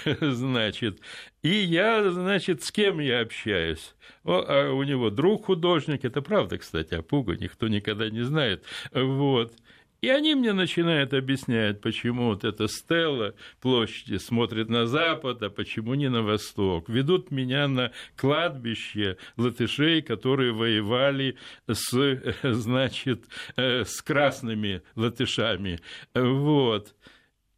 значит. 0.21 0.99
И 1.43 1.49
я, 1.49 2.09
значит, 2.09 2.63
с 2.63 2.71
кем 2.71 2.99
я 2.99 3.21
общаюсь? 3.21 3.95
О, 4.23 4.43
а 4.47 4.71
у 4.71 4.81
него 4.83 5.11
друг 5.11 5.45
художник, 5.45 6.05
это 6.05 6.21
правда, 6.21 6.57
кстати, 6.57 6.95
а 6.95 7.03
Пугу 7.03 7.33
никто 7.33 7.67
никогда 7.67 8.09
не 8.09 8.23
знает, 8.23 8.63
вот. 8.91 9.53
И 10.05 10.09
они 10.09 10.35
мне 10.35 10.53
начинают 10.53 11.15
объяснять, 11.15 11.81
почему 11.81 12.25
вот 12.25 12.43
эта 12.43 12.67
стела 12.67 13.33
площади 13.59 14.17
смотрит 14.17 14.69
на 14.69 14.85
запад, 14.85 15.41
а 15.41 15.49
почему 15.49 15.95
не 15.95 16.11
на 16.11 16.21
восток. 16.21 16.87
Ведут 16.89 17.31
меня 17.31 17.67
на 17.67 17.91
кладбище 18.15 19.17
латышей, 19.35 20.03
которые 20.03 20.51
воевали 20.51 21.37
с, 21.67 21.89
значит, 22.43 23.23
э, 23.55 23.83
с 23.83 23.99
красными 24.03 24.83
латышами. 24.93 25.79
Вот 26.13 26.93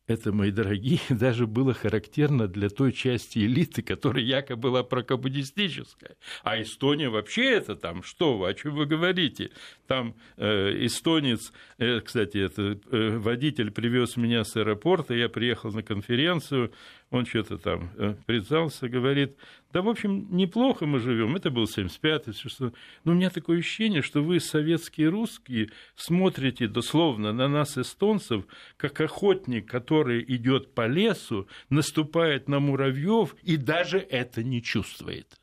это, 0.08 0.32
мои 0.32 0.52
дорогие, 0.52 1.00
даже 1.10 1.46
было 1.46 1.74
характерно 1.74 2.48
для 2.48 2.70
той 2.70 2.93
части 2.93 3.39
элиты, 3.39 3.82
которая 3.82 4.24
якобы 4.24 4.70
была 4.70 4.84
прокоммунистическая. 4.84 6.15
А 6.43 6.62
Эстония 6.62 7.10
вообще 7.10 7.52
это 7.52 7.76
там, 7.76 8.04
что 8.04 8.38
вы, 8.38 8.50
о 8.50 8.54
чем 8.54 8.76
вы 8.76 8.86
говорите? 8.86 9.52
Там 9.86 10.15
э, 10.38 10.86
эстонец, 10.86 11.52
э, 11.78 12.00
кстати, 12.00 12.38
это 12.38 12.80
э, 12.91 13.17
водитель 13.17 13.72
привез 13.72 14.17
меня 14.17 14.43
с 14.43 14.56
аэропорта, 14.56 15.13
я 15.13 15.30
приехал 15.30 15.72
на 15.72 15.84
конференцию, 15.84 16.72
он 17.10 17.26
что-то 17.26 17.58
там 17.58 17.89
э, 17.98 18.15
признался, 18.26 18.89
говорит, 18.89 19.38
да, 19.72 19.82
в 19.82 19.88
общем, 19.88 20.28
неплохо 20.30 20.86
мы 20.86 21.00
живем. 21.00 21.36
Это 21.36 21.50
был 21.50 21.63
75-й, 21.63 22.34
что 22.34 22.74
Но 23.04 23.13
у 23.13 23.15
меня 23.15 23.30
такое 23.30 23.60
ощущение, 23.60 24.02
что 24.02 24.22
вы, 24.22 24.39
советские 24.39 25.10
русские, 25.10 25.70
смотрите 25.96 26.67
дословно 26.67 27.32
на 27.32 27.48
нас, 27.48 27.78
эстонцев, 27.78 28.46
как 28.76 29.00
охотник, 29.00 29.70
который 29.70 30.24
идет 30.28 30.74
по 30.74 30.86
лесу, 30.88 31.48
наступает 31.70 32.50
на 32.50 32.60
муравьев 32.60 33.36
и 33.41 33.56
даже 33.56 34.00
это 34.00 34.43
не 34.43 34.62
чувствует. 34.62 35.38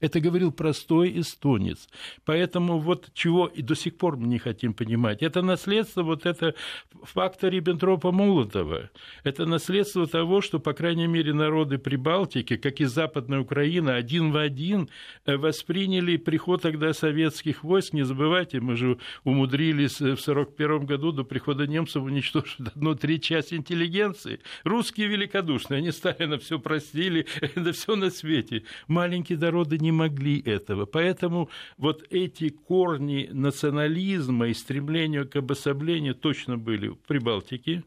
Это 0.00 0.20
говорил 0.20 0.52
простой 0.52 1.20
эстонец. 1.20 1.88
Поэтому 2.24 2.78
вот 2.78 3.10
чего 3.14 3.46
и 3.46 3.62
до 3.62 3.74
сих 3.74 3.96
пор 3.96 4.16
мы 4.16 4.26
не 4.26 4.38
хотим 4.38 4.74
понимать. 4.74 5.22
Это 5.22 5.42
наследство, 5.42 6.02
вот 6.02 6.26
это 6.26 6.54
фактор 7.02 7.52
Риббентропа-Молотова. 7.52 8.90
Это 9.24 9.46
наследство 9.46 10.06
того, 10.06 10.40
что, 10.40 10.58
по 10.58 10.72
крайней 10.72 11.06
мере, 11.06 11.32
народы 11.32 11.78
Прибалтики, 11.78 12.56
как 12.56 12.80
и 12.80 12.84
Западная 12.84 13.40
Украина, 13.40 13.94
один 13.94 14.32
в 14.32 14.36
один 14.36 14.88
э, 15.24 15.36
восприняли 15.36 16.16
приход 16.16 16.62
тогда 16.62 16.92
советских 16.92 17.64
войск. 17.64 17.92
Не 17.92 18.04
забывайте, 18.04 18.60
мы 18.60 18.76
же 18.76 18.98
умудрились 19.24 20.00
э, 20.00 20.16
в 20.16 20.22
1941 20.28 20.86
году 20.86 21.12
до 21.12 21.24
прихода 21.24 21.66
немцев 21.66 22.02
уничтожить 22.02 22.60
одну 22.74 22.94
треть 22.94 23.24
часть 23.24 23.52
интеллигенции. 23.52 24.40
Русские 24.64 25.08
великодушные, 25.08 25.78
они 25.78 25.92
Сталина 25.92 26.38
все 26.38 26.58
простили, 26.58 27.26
да 27.56 27.72
все 27.72 27.96
на 27.96 28.10
свете. 28.10 28.64
Маленькие 28.88 29.38
народы 29.38 29.78
не 29.78 29.85
могли 29.92 30.40
этого. 30.40 30.86
Поэтому 30.86 31.50
вот 31.76 32.04
эти 32.10 32.48
корни 32.48 33.28
национализма 33.32 34.48
и 34.48 34.54
стремления 34.54 35.24
к 35.24 35.36
обособлению 35.36 36.14
точно 36.14 36.58
были 36.58 36.88
в 36.88 36.96
Прибалтике, 36.96 37.84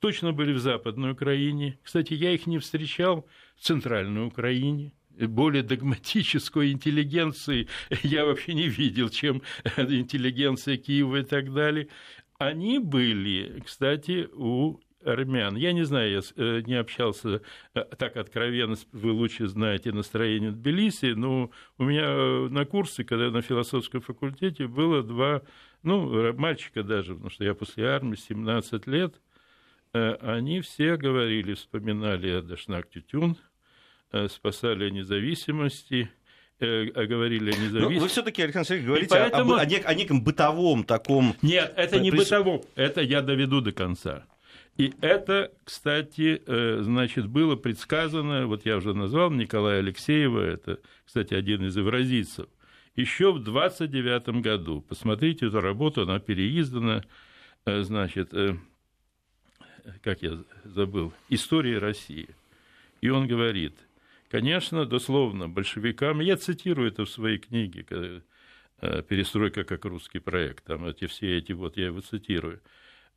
точно 0.00 0.32
были 0.32 0.52
в 0.52 0.58
Западной 0.58 1.12
Украине. 1.12 1.78
Кстати, 1.82 2.14
я 2.14 2.32
их 2.32 2.46
не 2.46 2.58
встречал 2.58 3.26
в 3.56 3.62
Центральной 3.62 4.26
Украине 4.26 4.92
более 5.18 5.62
догматической 5.62 6.72
интеллигенции 6.72 7.68
я 8.02 8.26
вообще 8.26 8.54
не 8.54 8.68
видел, 8.68 9.08
чем 9.08 9.42
интеллигенция 9.76 10.76
Киева 10.76 11.16
и 11.16 11.24
так 11.24 11.52
далее. 11.52 11.88
Они 12.38 12.78
были, 12.78 13.62
кстати, 13.64 14.28
у 14.34 14.78
армян. 15.06 15.56
Я 15.56 15.72
не 15.72 15.84
знаю, 15.84 16.10
я 16.10 16.20
э, 16.36 16.62
не 16.66 16.74
общался 16.74 17.40
э, 17.74 17.84
так 17.96 18.16
откровенно, 18.16 18.76
вы 18.92 19.12
лучше 19.12 19.46
знаете 19.46 19.92
настроение 19.92 20.50
Тбилиси, 20.50 21.14
но 21.14 21.50
у 21.78 21.84
меня 21.84 22.04
э, 22.04 22.48
на 22.48 22.64
курсе, 22.64 23.04
когда 23.04 23.30
на 23.30 23.42
философском 23.42 24.00
факультете, 24.00 24.66
было 24.66 25.02
два, 25.02 25.42
ну, 25.82 26.32
мальчика 26.34 26.82
даже, 26.82 27.14
потому 27.14 27.30
что 27.30 27.44
я 27.44 27.54
после 27.54 27.86
армии, 27.86 28.16
17 28.16 28.86
лет, 28.86 29.14
они 29.92 30.60
все 30.60 30.96
говорили, 30.96 31.54
вспоминали 31.54 32.30
о 32.30 32.42
Дашнак 32.42 32.90
Тютюн, 32.90 33.36
спасали 34.28 34.84
о 34.84 34.90
независимости, 34.90 36.10
говорили 36.60 37.50
о 37.50 37.56
независимости. 37.56 37.94
Но 37.94 38.00
вы 38.00 38.08
все-таки, 38.08 38.42
Александр 38.42 38.68
Сергеевич, 38.68 38.88
говорите 38.88 39.10
поэтому... 39.10 39.54
о, 39.54 39.60
о, 39.60 39.62
о 39.62 39.94
неком 39.94 40.22
бытовом 40.22 40.84
таком. 40.84 41.34
Нет, 41.40 41.72
это 41.76 41.98
не 41.98 42.10
бытовом, 42.10 42.62
это 42.74 43.00
я 43.00 43.22
доведу 43.22 43.62
до 43.62 43.72
конца. 43.72 44.26
И 44.76 44.92
это, 45.00 45.52
кстати, 45.64 46.42
э, 46.46 46.80
значит, 46.82 47.28
было 47.28 47.56
предсказано, 47.56 48.46
вот 48.46 48.66
я 48.66 48.76
уже 48.76 48.92
назвал 48.92 49.30
Николая 49.30 49.78
Алексеева, 49.78 50.40
это, 50.40 50.80
кстати, 51.06 51.32
один 51.32 51.64
из 51.64 51.76
евразийцев, 51.76 52.46
еще 52.94 53.32
в 53.32 53.42
29 53.42 54.42
году. 54.42 54.82
Посмотрите 54.82 55.46
эту 55.46 55.62
работу, 55.62 56.02
она 56.02 56.18
переиздана, 56.18 57.02
э, 57.64 57.82
значит, 57.82 58.34
э, 58.34 58.56
как 60.02 60.20
я 60.20 60.38
забыл, 60.64 61.14
«История 61.30 61.78
России». 61.78 62.28
И 63.00 63.08
он 63.08 63.26
говорит, 63.26 63.74
конечно, 64.28 64.84
дословно, 64.84 65.48
большевикам, 65.48 66.20
я 66.20 66.36
цитирую 66.36 66.88
это 66.88 67.06
в 67.06 67.10
своей 67.10 67.38
книге, 67.38 68.22
«Перестройка 68.82 69.64
как 69.64 69.86
русский 69.86 70.18
проект», 70.18 70.64
там 70.64 70.84
эти 70.84 71.06
все 71.06 71.38
эти, 71.38 71.52
вот 71.52 71.78
я 71.78 71.86
его 71.86 72.02
цитирую– 72.02 72.60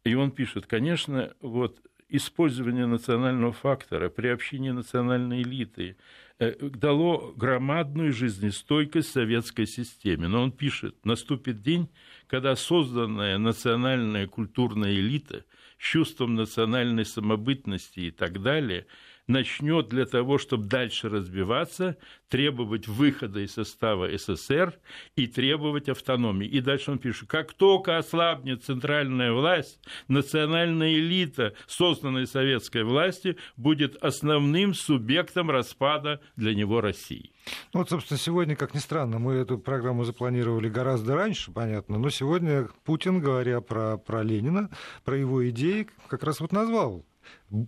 и 0.04 0.14
он 0.14 0.32
пишет, 0.32 0.66
конечно, 0.66 1.34
вот 1.42 1.82
использование 2.10 2.88
национального 2.88 3.54
фактора, 3.54 4.10
приобщение 4.10 4.74
национальной 4.74 5.44
элиты 5.44 5.98
э, 6.40 6.56
дало 6.60 7.34
громадную 7.36 8.12
жизнестойкость 8.12 9.12
советской 9.12 9.68
системе. 9.68 10.28
Но 10.28 10.42
он 10.42 10.52
пишет, 10.52 11.06
наступит 11.06 11.62
день, 11.62 11.90
когда 12.28 12.56
созданная 12.56 13.38
национальная 13.38 14.28
культурная 14.28 14.94
элита 14.94 15.46
с 15.78 15.84
чувством 15.84 16.36
национальной 16.36 17.06
самобытности 17.06 18.00
и 18.00 18.12
так 18.12 18.42
далее– 18.42 18.86
начнет 19.30 19.88
для 19.88 20.06
того, 20.06 20.40
чтобы 20.40 20.66
дальше 20.66 21.08
разбиваться, 21.08 21.98
требовать 22.30 22.88
выхода 22.88 23.40
из 23.40 23.54
состава 23.54 24.10
СССР 24.18 24.74
и 25.16 25.28
требовать 25.28 25.88
автономии. 25.88 26.48
И 26.48 26.60
дальше 26.62 26.92
он 26.92 26.98
пишет, 26.98 27.30
как 27.30 27.54
только 27.54 27.98
ослабнет 27.98 28.64
центральная 28.64 29.32
власть, 29.32 29.80
национальная 30.08 30.94
элита, 30.96 31.54
созданная 31.68 32.26
советской 32.26 32.84
власти, 32.84 33.38
будет 33.56 33.96
основным 34.04 34.74
субъектом 34.74 35.52
распада 35.52 36.20
для 36.36 36.56
него 36.56 36.82
России. 36.82 37.32
Ну 37.74 37.82
вот, 37.82 37.90
собственно, 37.90 38.18
сегодня, 38.18 38.56
как 38.56 38.74
ни 38.74 38.80
странно, 38.80 39.20
мы 39.20 39.34
эту 39.34 39.60
программу 39.60 40.06
запланировали 40.06 40.70
гораздо 40.70 41.16
раньше, 41.16 41.52
понятно, 41.52 42.00
но 42.00 42.10
сегодня 42.10 42.68
Путин, 42.84 43.20
говоря 43.20 43.62
про, 43.62 43.98
про 43.98 44.24
Ленина, 44.24 44.72
про 45.04 45.18
его 45.18 45.48
идеи, 45.50 45.88
как 46.08 46.24
раз 46.24 46.40
вот 46.40 46.52
назвал 46.52 47.06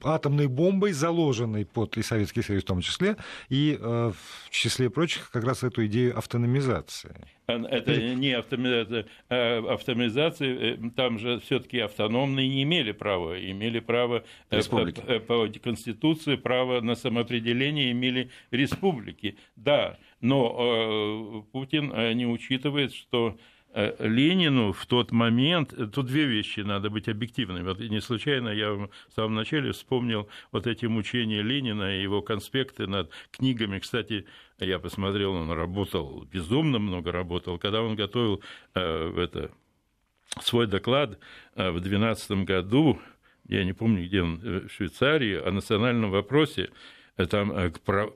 атомной 0.03 0.47
бомбой, 0.47 0.91
заложенной 0.91 1.65
под 1.65 1.97
и 1.97 2.03
Советский 2.03 2.41
Союз 2.41 2.63
в 2.63 2.67
том 2.67 2.81
числе, 2.81 3.17
и 3.49 3.77
э, 3.79 4.11
в 4.13 4.49
числе 4.49 4.89
прочих 4.89 5.31
как 5.31 5.43
раз 5.43 5.63
эту 5.63 5.85
идею 5.87 6.17
автономизации. 6.17 7.27
Это 7.47 7.97
не 7.97 8.31
автоматизация, 8.31 9.05
а 9.29 9.73
автоматизация, 9.73 10.75
э, 10.75 10.77
там 10.95 11.19
же 11.19 11.39
все-таки 11.39 11.79
автономные 11.79 12.47
не 12.47 12.63
имели 12.63 12.91
права, 12.91 13.39
имели 13.39 13.79
право 13.79 14.23
э, 14.49 14.57
республики. 14.57 15.19
по, 15.19 15.47
Конституции, 15.61 16.35
право 16.35 16.81
на 16.81 16.95
самоопределение 16.95 17.91
имели 17.91 18.29
республики. 18.51 19.37
Да, 19.55 19.97
но 20.21 21.43
э, 21.47 21.51
Путин 21.51 21.91
не 22.15 22.27
учитывает, 22.27 22.93
что 22.93 23.35
Э, 23.35 23.37
Ленину 23.73 24.73
в 24.73 24.85
тот 24.85 25.11
момент, 25.11 25.73
э, 25.73 25.87
тут 25.87 26.07
две 26.07 26.25
вещи, 26.25 26.59
надо 26.61 26.89
быть 26.89 27.07
объективными. 27.07 27.67
Вот 27.67 27.79
не 27.79 28.01
случайно 28.01 28.49
я 28.49 28.71
в 28.73 28.89
самом 29.15 29.35
начале 29.35 29.71
вспомнил 29.71 30.27
вот 30.51 30.67
эти 30.67 30.85
мучения 30.85 31.41
Ленина 31.41 31.97
и 31.97 32.01
его 32.01 32.21
конспекты 32.21 32.87
над 32.87 33.11
книгами. 33.31 33.79
Кстати, 33.79 34.25
я 34.59 34.79
посмотрел, 34.79 35.33
он 35.33 35.51
работал, 35.51 36.27
безумно 36.31 36.79
много 36.79 37.11
работал. 37.11 37.57
Когда 37.57 37.81
он 37.81 37.95
готовил 37.95 38.41
э, 38.75 39.13
это, 39.17 39.51
свой 40.41 40.67
доклад 40.67 41.19
в 41.55 41.79
2012 41.79 42.31
году, 42.45 42.99
я 43.47 43.65
не 43.65 43.73
помню, 43.73 44.05
где 44.05 44.21
он, 44.21 44.37
в 44.37 44.69
Швейцарии, 44.69 45.35
о 45.35 45.51
национальном 45.51 46.09
вопросе, 46.11 46.69
там 47.29 47.53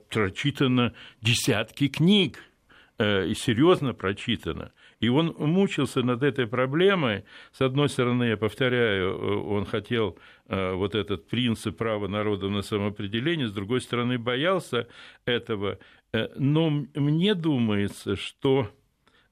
прочитано 0.08 0.94
десятки 1.20 1.88
книг, 1.88 2.38
и 2.98 3.34
серьезно 3.34 3.92
прочитано. 3.92 4.72
И 5.00 5.08
он 5.08 5.34
мучился 5.38 6.02
над 6.02 6.22
этой 6.22 6.46
проблемой. 6.46 7.24
С 7.52 7.60
одной 7.60 7.88
стороны, 7.88 8.24
я 8.24 8.36
повторяю, 8.36 9.46
он 9.46 9.66
хотел 9.66 10.18
э, 10.46 10.72
вот 10.72 10.94
этот 10.94 11.28
принцип 11.28 11.76
права 11.76 12.08
народа 12.08 12.48
на 12.48 12.62
самоопределение, 12.62 13.48
с 13.48 13.52
другой 13.52 13.80
стороны, 13.80 14.18
боялся 14.18 14.88
этого. 15.26 15.78
Э, 16.12 16.28
но 16.36 16.70
мне 16.94 17.34
думается, 17.34 18.16
что 18.16 18.70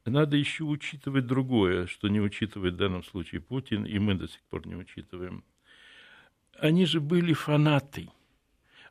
надо 0.04 0.36
еще 0.36 0.64
учитывать 0.64 1.26
другое, 1.26 1.86
что 1.86 2.08
не 2.08 2.20
учитывает 2.20 2.74
в 2.74 2.78
данном 2.78 3.02
случае 3.02 3.40
Путин, 3.40 3.86
и 3.86 3.98
мы 3.98 4.14
до 4.14 4.28
сих 4.28 4.42
пор 4.50 4.66
не 4.66 4.76
учитываем. 4.76 5.44
Они 6.58 6.84
же 6.84 7.00
были 7.00 7.32
фанаты. 7.32 8.10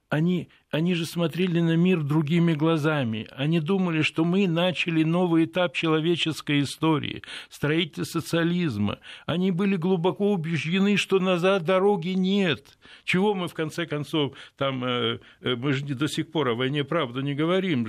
Они 0.10 0.50
они 0.74 0.96
же 0.96 1.06
смотрели 1.06 1.60
на 1.60 1.76
мир 1.76 2.02
другими 2.02 2.54
глазами. 2.54 3.28
Они 3.30 3.60
думали, 3.60 4.02
что 4.02 4.26
мы 4.26 4.48
начали 4.48 5.04
новый 5.04 5.46
этап 5.46 5.76
человеческой 5.76 6.62
истории, 6.62 7.22
строительство 7.52 8.22
социализма. 8.22 8.98
Они 9.28 9.52
были 9.52 9.76
глубоко 9.76 10.32
убеждены, 10.32 10.98
что 10.98 11.20
назад 11.20 11.64
дороги 11.64 12.10
нет. 12.10 12.80
Чего 13.04 13.36
мы, 13.36 13.50
в 13.50 13.54
конце 13.54 13.86
концов, 13.86 14.34
там, 14.58 14.84
э, 14.84 15.20
э, 15.42 15.56
мы 15.56 15.74
же 15.74 15.86
до 15.86 16.08
сих 16.08 16.32
пор 16.32 16.50
о 16.50 16.56
войне 16.56 16.84
правду 16.84 17.22
не 17.22 17.36
говорим. 17.36 17.86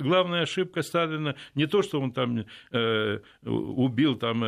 Главная 0.00 0.42
ошибка 0.42 0.82
Сталина 0.82 1.34
не 1.56 1.66
то, 1.66 1.82
что 1.82 2.00
он 2.00 2.12
там 2.12 2.44
э, 2.70 3.18
убил 3.42 4.14
там 4.14 4.44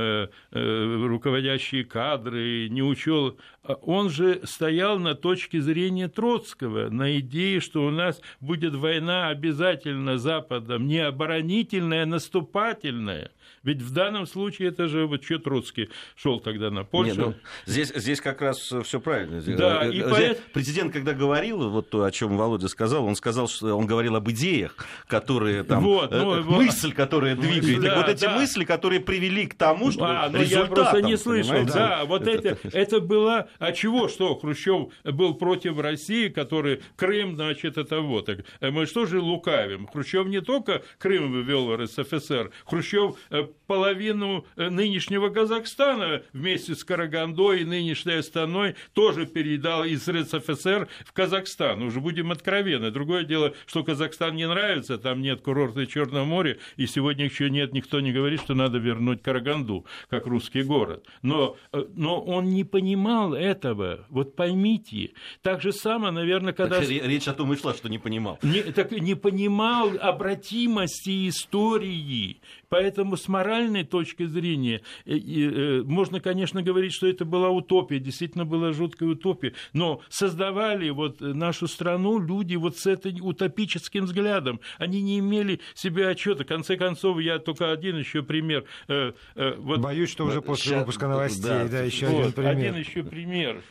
руководящие 0.53 1.85
кадры, 1.85 2.69
не 2.69 2.83
учел, 2.83 3.39
а 3.65 3.75
он 3.75 4.11
же 4.11 4.41
стоял 4.45 4.99
на 5.01 5.15
точке 5.15 5.61
зрения 5.61 6.09
Троцкого, 6.09 6.89
на 6.91 7.19
идее, 7.19 7.61
что 7.61 7.72
у 7.81 7.91
нас 7.91 8.21
будет 8.41 8.75
война 8.75 9.29
обязательно 9.29 10.19
Западом, 10.19 10.87
не 10.87 10.99
оборонительная, 10.99 12.03
а 12.03 12.07
наступательная– 12.07 13.31
ведь 13.63 13.81
в 13.81 13.93
данном 13.93 14.27
случае 14.27 14.69
это 14.69 14.89
же 14.89 15.07
вот 15.07 15.23
что 15.25 15.39
Троцкий 15.39 15.89
шел 16.17 16.41
тогда 16.41 16.71
на 16.71 16.85
Польшу. 16.85 17.15
Нет, 17.15 17.19
ну, 17.19 17.35
здесь, 17.67 17.93
здесь 17.95 18.21
как 18.21 18.41
раз 18.43 18.59
все 18.59 19.01
правильно. 19.01 19.41
Да, 19.41 19.87
и 19.87 20.01
поэт... 20.01 20.43
Президент, 20.53 20.93
когда 20.93 21.13
говорил, 21.13 21.71
вот 21.71 21.89
то, 21.89 22.05
о 22.05 22.11
чем 22.11 22.37
Володя 22.37 22.69
сказал, 22.69 23.05
он 23.05 23.15
сказал, 23.15 23.49
что 23.49 23.77
он 23.77 23.87
говорил 23.87 24.17
об 24.17 24.29
идеях, 24.31 24.75
которые 25.07 25.63
там, 25.63 25.85
вот, 25.85 26.11
ну, 26.11 26.35
э, 26.35 26.43
мысль, 26.43 26.93
которая 26.93 27.37
двигает. 27.37 27.83
Да, 27.83 27.97
вот 27.97 28.09
эти 28.09 28.25
да. 28.25 28.37
мысли, 28.37 28.65
которые 28.65 29.01
привели 29.01 29.47
к 29.47 29.55
тому, 29.55 29.93
что 29.93 30.07
а, 30.07 30.29
ну, 30.29 30.43
я 30.43 30.65
просто 30.65 31.01
не 31.03 31.17
слышал. 31.17 31.53
Понимаете? 31.53 31.75
Да, 31.75 32.05
вот 32.05 32.27
это, 32.27 32.59
это 32.73 33.01
было... 33.01 33.49
А 33.59 33.73
чего, 33.73 34.09
что 34.09 34.35
Хрущев 34.37 34.93
был 35.05 35.35
против 35.35 35.79
России, 35.79 36.29
который 36.29 36.83
Крым, 36.97 37.37
значит, 37.63 37.79
это 37.79 38.01
вот. 38.01 38.29
Мы 38.61 38.87
что 38.87 39.07
же 39.07 39.21
лукавим? 39.21 39.87
Хрущев 39.87 40.27
не 40.27 40.41
только 40.41 40.83
Крым 40.99 41.33
вывел 41.33 41.67
в 41.67 41.77
РСФСР, 41.77 42.51
Хрущев 42.65 43.17
э, 43.31 43.45
половину 43.67 44.45
э, 44.57 44.69
нынешнего 44.69 45.29
Казахстана 45.29 46.23
вместе 46.33 46.75
с 46.75 46.85
Карагандой 46.85 47.63
и 47.63 47.65
нынешней 47.65 48.15
Астаной 48.15 48.75
тоже 48.93 49.27
передал 49.27 49.85
из 49.85 50.09
РСФСР 50.09 50.89
в 51.05 51.13
Казахстан. 51.13 51.83
Уже 51.83 52.01
будем 52.01 52.33
откровенны. 52.33 52.91
Другое 52.91 53.25
дело, 53.25 53.55
что 53.67 53.85
Казахстан 53.85 54.35
не 54.37 54.49
нравится, 54.49 54.99
там 54.99 55.21
нет 55.21 55.43
курорта 55.43 55.87
Черного 55.87 56.25
моря, 56.25 56.59
и 56.77 56.87
сегодня 56.87 57.25
еще 57.25 57.51
нет, 57.51 57.73
никто 57.73 58.01
не 58.01 58.13
говорит, 58.13 58.41
что 58.41 58.55
надо 58.55 58.79
вернуть 58.79 59.23
Караганду, 59.23 59.87
как 60.09 60.27
русский 60.27 60.63
город. 60.63 61.07
Но, 61.23 61.57
э, 61.73 61.85
но 61.95 62.21
он 62.21 62.51
не 62.51 62.65
понимал 62.65 63.35
этого. 63.35 64.07
Вот 64.09 64.37
поймите. 64.37 65.13
Так 65.43 65.63
же 65.63 65.73
самое, 65.73 66.13
наверное, 66.13 66.53
когда... 66.53 66.81
Так, 66.81 66.89
речь 66.89 67.29
о 67.29 67.33
том 67.33 67.52
и 67.53 67.57
шла, 67.57 67.75
что 67.75 67.89
не 67.89 67.99
понимал. 67.99 68.39
Не, 68.43 68.63
так 68.63 68.91
не 68.93 69.15
понимал 69.15 69.93
обратимости 70.01 71.29
истории. 71.29 72.41
Поэтому 72.73 73.19
с 73.19 73.29
моральной 73.29 73.85
точки 73.85 74.25
зрения 74.25 74.81
э, 75.05 75.19
э, 75.19 75.83
можно, 75.83 76.21
конечно, 76.21 76.63
говорить, 76.63 76.95
что 76.95 77.07
это 77.07 77.27
была 77.27 77.51
утопия, 77.51 77.99
действительно 77.99 78.47
была 78.47 78.73
жуткая 78.73 79.11
утопия, 79.11 79.53
но 79.75 80.01
создавали 80.09 80.89
вот 80.89 81.21
нашу 81.21 81.69
страну 81.69 82.19
люди 82.19 82.57
вот 82.57 82.79
с 82.79 82.87
этим 82.87 83.27
утопическим 83.27 84.07
взглядом. 84.07 84.61
Они 84.79 85.03
не 85.03 85.19
имели 85.19 85.61
себе 85.75 86.09
отчета. 86.09 86.45
В 86.45 86.47
конце 86.47 86.77
концов, 86.77 87.21
я 87.21 87.39
только 87.39 87.73
один 87.73 87.99
еще 87.99 88.23
пример. 88.23 88.65
Э, 88.89 89.13
вот, 89.35 89.81
Боюсь, 89.81 90.11
что 90.11 90.25
уже 90.25 90.41
после 90.41 90.71
сейчас, 90.71 90.81
выпуска 90.81 91.09
новостей, 91.09 91.43
да, 91.43 91.69
да 91.69 91.83
еще 91.83 92.07
вот, 92.07 92.21
один 92.21 92.33
пример. 92.33 92.57
Один 92.57 92.75
еще 92.77 93.03
пример. 93.03 93.63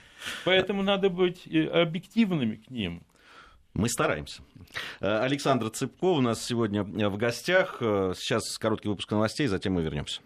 Поэтому 0.45 0.83
надо 0.83 1.09
быть 1.09 1.47
объективными 1.47 2.57
к 2.57 2.69
ним. 2.69 3.01
Мы 3.73 3.89
стараемся. 3.89 4.41
Э, 4.99 5.19
Александр 5.19 5.69
Цыпко 5.69 6.05
у 6.05 6.21
нас 6.21 6.43
сегодня 6.43 6.83
в 6.83 7.17
гостях. 7.17 7.77
Э, 7.79 8.13
сейчас 8.15 8.57
короткий 8.57 8.89
выпуск 8.89 9.09
новостей, 9.11 9.47
затем 9.47 9.73
мы 9.73 9.81
вернемся. 9.81 10.21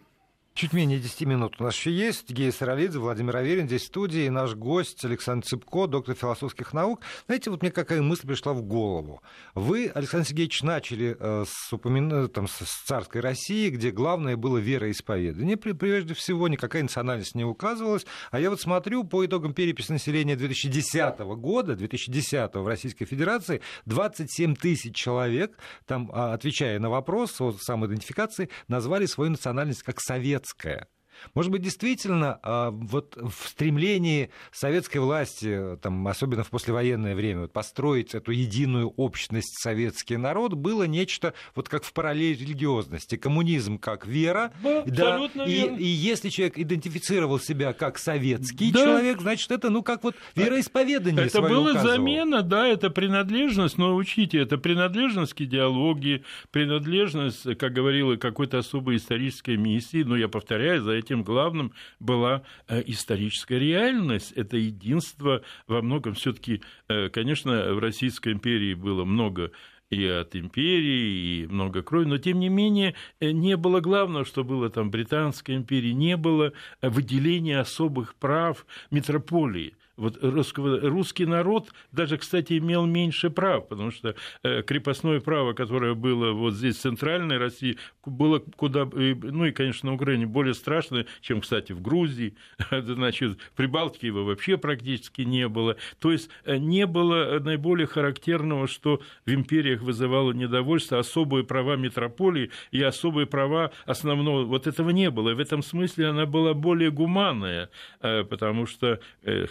Чуть 0.56 0.72
менее 0.72 1.00
10 1.00 1.28
минут 1.28 1.56
у 1.60 1.64
нас 1.66 1.76
еще 1.76 1.92
есть. 1.92 2.32
Гея 2.32 2.50
Саралидзе, 2.50 2.98
Владимир 2.98 3.36
Аверин 3.36 3.68
здесь 3.68 3.82
в 3.82 3.88
студии. 3.88 4.22
И 4.22 4.30
наш 4.30 4.56
гость 4.56 5.04
Александр 5.04 5.46
Цыпко, 5.46 5.86
доктор 5.86 6.16
философских 6.16 6.72
наук. 6.72 7.02
Знаете, 7.26 7.50
вот 7.50 7.62
мне 7.62 7.72
какая 7.72 8.02
мысль 8.02 8.26
пришла 8.26 8.54
в 8.54 8.62
голову. 8.62 9.22
Вы, 9.54 9.92
Александр 9.94 10.30
Сергеевич, 10.30 10.64
начали 10.64 11.18
э, 11.20 11.44
с, 11.46 11.74
упомин... 11.74 12.30
там, 12.30 12.48
с 12.48 12.84
царской 12.86 13.20
России, 13.20 13.70
где 13.70 13.92
главное 13.92 14.38
было 14.38 14.58
вероисповедание. 14.58 15.58
Прежде 15.58 16.14
всего, 16.14 16.48
никакая 16.48 16.84
национальность 16.84 17.36
не 17.36 17.44
указывалась. 17.44 18.06
А 18.32 18.40
я 18.40 18.50
вот 18.50 18.62
смотрю 18.62 19.04
по 19.04 19.26
итогам 19.26 19.54
переписи 19.54 19.92
населения 19.92 20.38
2010 20.38 21.20
года, 21.20 21.76
2010 21.76 22.56
в 22.56 22.66
Российской 22.66 23.04
Федерации, 23.04 23.60
27 23.88 24.56
тысяч 24.56 24.96
человек, 24.96 25.58
там, 25.86 26.10
а, 26.14 26.32
отвечая 26.34 26.80
на 26.80 26.90
вопрос 26.90 27.42
о 27.42 27.52
самоидентификации, 27.52 28.50
назвали 28.70 29.06
свою 29.06 29.32
национальность 29.32 29.84
как 29.84 30.00
совет 30.00 30.45
советская. 30.46 30.88
Может 31.34 31.52
быть, 31.52 31.62
действительно, 31.62 32.40
а, 32.44 32.72
вот 32.72 33.18
в 33.18 33.48
стремлении 33.48 34.30
советской 34.52 34.98
власти, 34.98 35.78
там, 35.82 36.08
особенно 36.08 36.44
в 36.44 36.50
послевоенное 36.50 37.16
время, 37.16 37.42
вот, 37.42 37.54
построить 37.54 38.16
эту 38.16 38.32
единую 38.32 38.90
общность 38.90 39.62
советский 39.62 40.18
народ, 40.18 40.54
было 40.54 40.84
нечто 40.84 41.34
вот 41.56 41.70
как 41.70 41.84
в 41.84 41.94
параллель 41.94 42.38
религиозности. 42.38 43.18
Коммунизм 43.18 43.78
как 43.78 44.06
вера. 44.06 44.52
Да, 44.64 44.84
да 44.86 45.46
и, 45.46 45.76
и 45.78 45.86
если 45.86 46.30
человек 46.30 46.58
идентифицировал 46.58 47.40
себя 47.40 47.74
как 47.74 47.98
советский 47.98 48.72
да. 48.72 48.84
человек, 48.84 49.22
значит, 49.22 49.52
это, 49.52 49.70
ну, 49.70 49.84
как 49.84 50.04
вот 50.04 50.16
вероисповедание 50.36 51.26
Это 51.26 51.42
было 51.42 51.80
замена, 51.80 52.42
да, 52.42 52.68
это 52.68 52.90
принадлежность, 52.90 53.78
но 53.78 53.96
учите, 53.96 54.40
это 54.40 54.58
принадлежность 54.58 55.34
к 55.34 55.42
идеологии, 55.42 56.24
принадлежность, 56.52 57.58
как 57.58 57.74
говорила, 57.74 58.16
какой-то 58.16 58.58
особой 58.58 58.98
исторической 58.98 59.58
миссии, 59.58 60.04
но 60.04 60.18
я 60.18 60.28
повторяю, 60.28 60.82
за 60.82 60.92
этим 60.92 61.05
главным 61.14 61.74
была 62.00 62.44
э, 62.68 62.82
историческая 62.88 63.60
реальность. 63.60 64.32
Это 64.34 64.58
единство 64.58 65.42
во 65.68 65.82
многом 65.82 66.14
все-таки, 66.14 66.62
э, 66.88 67.10
конечно, 67.10 67.74
в 67.74 67.80
Российской 67.80 68.34
империи 68.34 68.74
было 68.74 69.06
много 69.06 69.52
и 69.90 70.06
от 70.06 70.36
империи, 70.36 71.44
и 71.44 71.48
много 71.48 71.84
крови, 71.84 72.06
но 72.06 72.18
тем 72.18 72.40
не 72.40 72.50
менее 72.50 72.96
э, 73.20 73.32
не 73.32 73.56
было 73.56 73.82
главного, 73.82 74.26
что 74.26 74.44
было 74.44 74.70
там 74.70 74.90
Британской 74.90 75.56
империи, 75.56 75.92
не 75.92 76.18
было 76.18 76.54
выделения 76.82 77.60
особых 77.60 78.16
прав 78.16 78.66
метрополии 78.90 79.76
вот 79.98 80.22
русского, 80.22 80.80
русский 80.82 81.26
народ 81.26 81.72
даже, 81.92 82.18
кстати, 82.18 82.58
имел 82.58 82.86
меньше 82.86 83.30
прав, 83.30 83.68
потому 83.68 83.92
что 83.92 84.16
э, 84.44 84.62
крепостное 84.64 85.20
право, 85.20 85.54
которое 85.54 85.94
было 85.94 86.32
вот 86.32 86.54
здесь, 86.54 86.78
в 86.78 86.82
Центральной 86.82 87.38
России, 87.38 87.78
было 88.06 88.40
куда, 88.40 88.86
ну 88.86 89.46
и, 89.46 89.52
конечно, 89.52 89.90
на 89.90 89.96
Украине 89.96 90.26
более 90.26 90.54
страшное, 90.54 91.06
чем, 91.22 91.42
кстати, 91.42 91.72
в 91.72 91.82
Грузии, 91.82 92.36
значит, 92.72 93.40
в 93.40 93.52
Прибалтике 93.56 94.08
его 94.08 94.26
вообще 94.26 94.58
практически 94.58 95.22
не 95.22 95.48
было. 95.48 95.78
То 96.00 96.12
есть 96.12 96.30
э, 96.44 96.58
не 96.58 96.86
было 96.86 97.40
наиболее 97.40 97.88
характерного, 97.88 98.68
что 98.68 99.02
в 99.26 99.34
империях 99.34 99.82
вызывало 99.82 100.34
недовольство, 100.34 101.00
особые 101.00 101.46
права 101.46 101.78
метрополии 101.78 102.52
и 102.72 102.82
особые 102.82 103.28
права 103.28 103.72
основного, 103.86 104.44
вот 104.44 104.68
этого 104.68 104.90
не 104.90 105.10
было. 105.10 105.34
В 105.34 105.40
этом 105.40 105.64
смысле 105.64 106.08
она 106.08 106.26
была 106.26 106.54
более 106.54 106.92
гуманная, 106.92 107.70
э, 108.02 108.24
потому 108.24 108.66
что, 108.66 109.00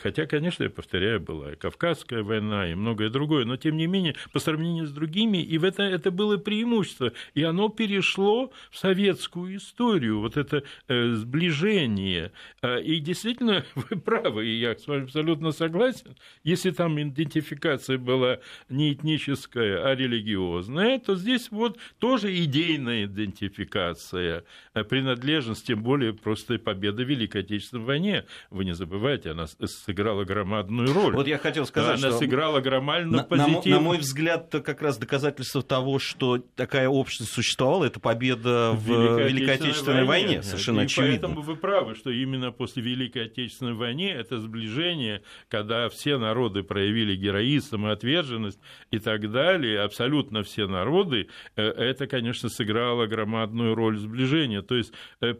хотя, 0.02 0.26
конечно, 0.34 0.64
я 0.64 0.70
повторяю, 0.70 1.20
была 1.20 1.52
и 1.52 1.56
Кавказская 1.56 2.24
война, 2.24 2.68
и 2.68 2.74
многое 2.74 3.08
другое, 3.08 3.44
но 3.44 3.56
тем 3.56 3.76
не 3.76 3.86
менее, 3.86 4.16
по 4.32 4.40
сравнению 4.40 4.84
с 4.88 4.90
другими, 4.90 5.38
и 5.38 5.58
в 5.58 5.64
это, 5.64 5.84
это 5.84 6.10
было 6.10 6.38
преимущество, 6.38 7.12
и 7.34 7.44
оно 7.44 7.68
перешло 7.68 8.50
в 8.72 8.76
советскую 8.76 9.54
историю, 9.56 10.18
вот 10.18 10.36
это 10.36 10.64
э, 10.88 11.12
сближение. 11.12 12.32
А, 12.62 12.78
и 12.78 12.98
действительно, 12.98 13.64
вы 13.76 13.96
правы, 13.96 14.44
и 14.46 14.58
я 14.58 14.76
с 14.76 14.88
вами 14.88 15.04
абсолютно 15.04 15.52
согласен, 15.52 16.16
если 16.42 16.72
там 16.72 17.00
идентификация 17.00 17.96
была 17.96 18.40
не 18.68 18.92
этническая, 18.92 19.86
а 19.86 19.94
религиозная, 19.94 20.98
то 20.98 21.14
здесь 21.14 21.52
вот 21.52 21.78
тоже 22.00 22.36
идейная 22.42 23.04
идентификация, 23.04 24.44
э, 24.74 24.82
принадлежность, 24.82 25.64
тем 25.64 25.84
более 25.84 26.12
просто 26.12 26.58
победа 26.58 27.04
в 27.04 27.08
Великой 27.08 27.42
Отечественной 27.42 27.84
войне. 27.84 28.24
Вы 28.50 28.64
не 28.64 28.74
забывайте, 28.74 29.30
она 29.30 29.46
сыграла 29.46 30.23
сыграла 30.24 30.44
громадную 30.44 30.92
роль. 30.92 31.14
Вот 31.14 31.26
я 31.26 31.38
хотел 31.38 31.66
сказать, 31.66 31.98
Она 31.98 32.10
что... 32.10 32.18
сыграла 32.18 32.60
громадно 32.60 33.18
на, 33.18 33.24
позитивно. 33.24 33.62
На, 33.64 33.76
на 33.76 33.80
мой 33.80 33.98
взгляд, 33.98 34.48
это 34.48 34.60
как 34.60 34.82
раз 34.82 34.98
доказательство 34.98 35.62
того, 35.62 35.98
что 35.98 36.38
такая 36.56 36.88
общность 36.88 37.32
существовала, 37.32 37.84
это 37.84 38.00
победа 38.00 38.72
в 38.74 38.86
Великой, 38.86 39.28
Великой 39.28 39.54
Отечественной 39.54 40.04
войне, 40.04 40.26
войне 40.26 40.42
совершенно 40.42 40.80
и 40.80 40.84
очевидно. 40.84 41.28
поэтому 41.28 41.42
вы 41.42 41.56
правы, 41.56 41.94
что 41.94 42.10
именно 42.10 42.52
после 42.52 42.82
Великой 42.82 43.26
Отечественной 43.26 43.74
войны 43.74 44.10
это 44.10 44.38
сближение, 44.38 45.22
когда 45.48 45.88
все 45.88 46.18
народы 46.18 46.62
проявили 46.62 47.16
героизм 47.16 47.86
и 47.86 47.90
отверженность 47.90 48.58
и 48.90 48.98
так 48.98 49.30
далее, 49.30 49.80
абсолютно 49.80 50.42
все 50.42 50.66
народы, 50.66 51.28
э, 51.56 51.62
это, 51.62 52.06
конечно, 52.06 52.48
сыграло 52.48 53.06
громадную 53.06 53.74
роль 53.74 53.98
сближения. 53.98 54.62
То 54.62 54.76
есть 54.76 54.92
э, 55.20 55.34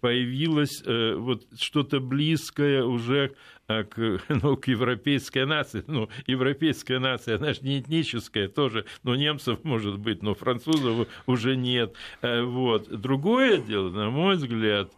появилось 0.00 0.82
э, 0.84 1.14
вот 1.14 1.46
что-то 1.58 2.00
близкое 2.00 2.84
уже 2.84 3.34
к, 3.66 4.20
ну, 4.28 4.56
к 4.56 4.68
европейской 4.68 5.46
нации. 5.46 5.84
Ну, 5.86 6.08
европейская 6.26 6.98
нация, 6.98 7.36
она 7.36 7.52
же 7.52 7.60
не 7.62 7.80
этническая 7.80 8.48
тоже. 8.48 8.84
Ну, 9.02 9.14
немцев, 9.14 9.64
может 9.64 9.98
быть, 9.98 10.22
но 10.22 10.34
французов 10.34 11.08
уже 11.26 11.56
нет. 11.56 11.94
Э, 12.20 12.42
вот. 12.42 12.88
Другое 12.88 13.58
дело, 13.58 13.90
на 13.90 14.10
мой 14.10 14.36
взгляд, 14.36 14.92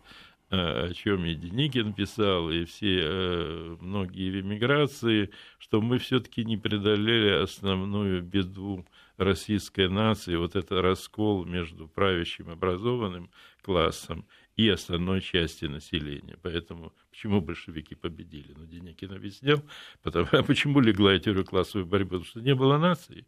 э, 0.50 0.56
о 0.88 0.94
чем 0.94 1.24
и 1.24 1.34
Деникин 1.34 1.92
писал, 1.92 2.50
и 2.50 2.64
все 2.64 3.00
э, 3.02 3.76
многие 3.80 4.30
в 4.30 4.40
эмиграции, 4.40 5.30
что 5.58 5.80
мы 5.80 5.98
все-таки 5.98 6.44
не 6.44 6.56
преодолели 6.56 7.42
основную 7.42 8.22
беду 8.22 8.84
российской 9.16 9.88
нации, 9.88 10.34
вот 10.34 10.56
это 10.56 10.82
раскол 10.82 11.44
между 11.44 11.86
правящим 11.86 12.50
образованным 12.50 13.30
классом 13.62 14.26
и 14.56 14.68
остальной 14.68 15.20
части 15.20 15.64
населения. 15.64 16.36
Поэтому 16.42 16.92
почему 17.10 17.40
большевики 17.40 17.94
победили? 17.94 18.54
Ну, 18.56 18.66
Деникин 18.66 19.12
объяснял, 19.12 19.62
потому, 20.02 20.28
а 20.32 20.42
почему 20.42 20.80
легла 20.80 21.12
эта 21.14 21.42
классовая 21.44 21.86
борьба? 21.86 22.18
Потому 22.18 22.24
что 22.24 22.40
не 22.40 22.54
было 22.54 22.78
нации. 22.78 23.26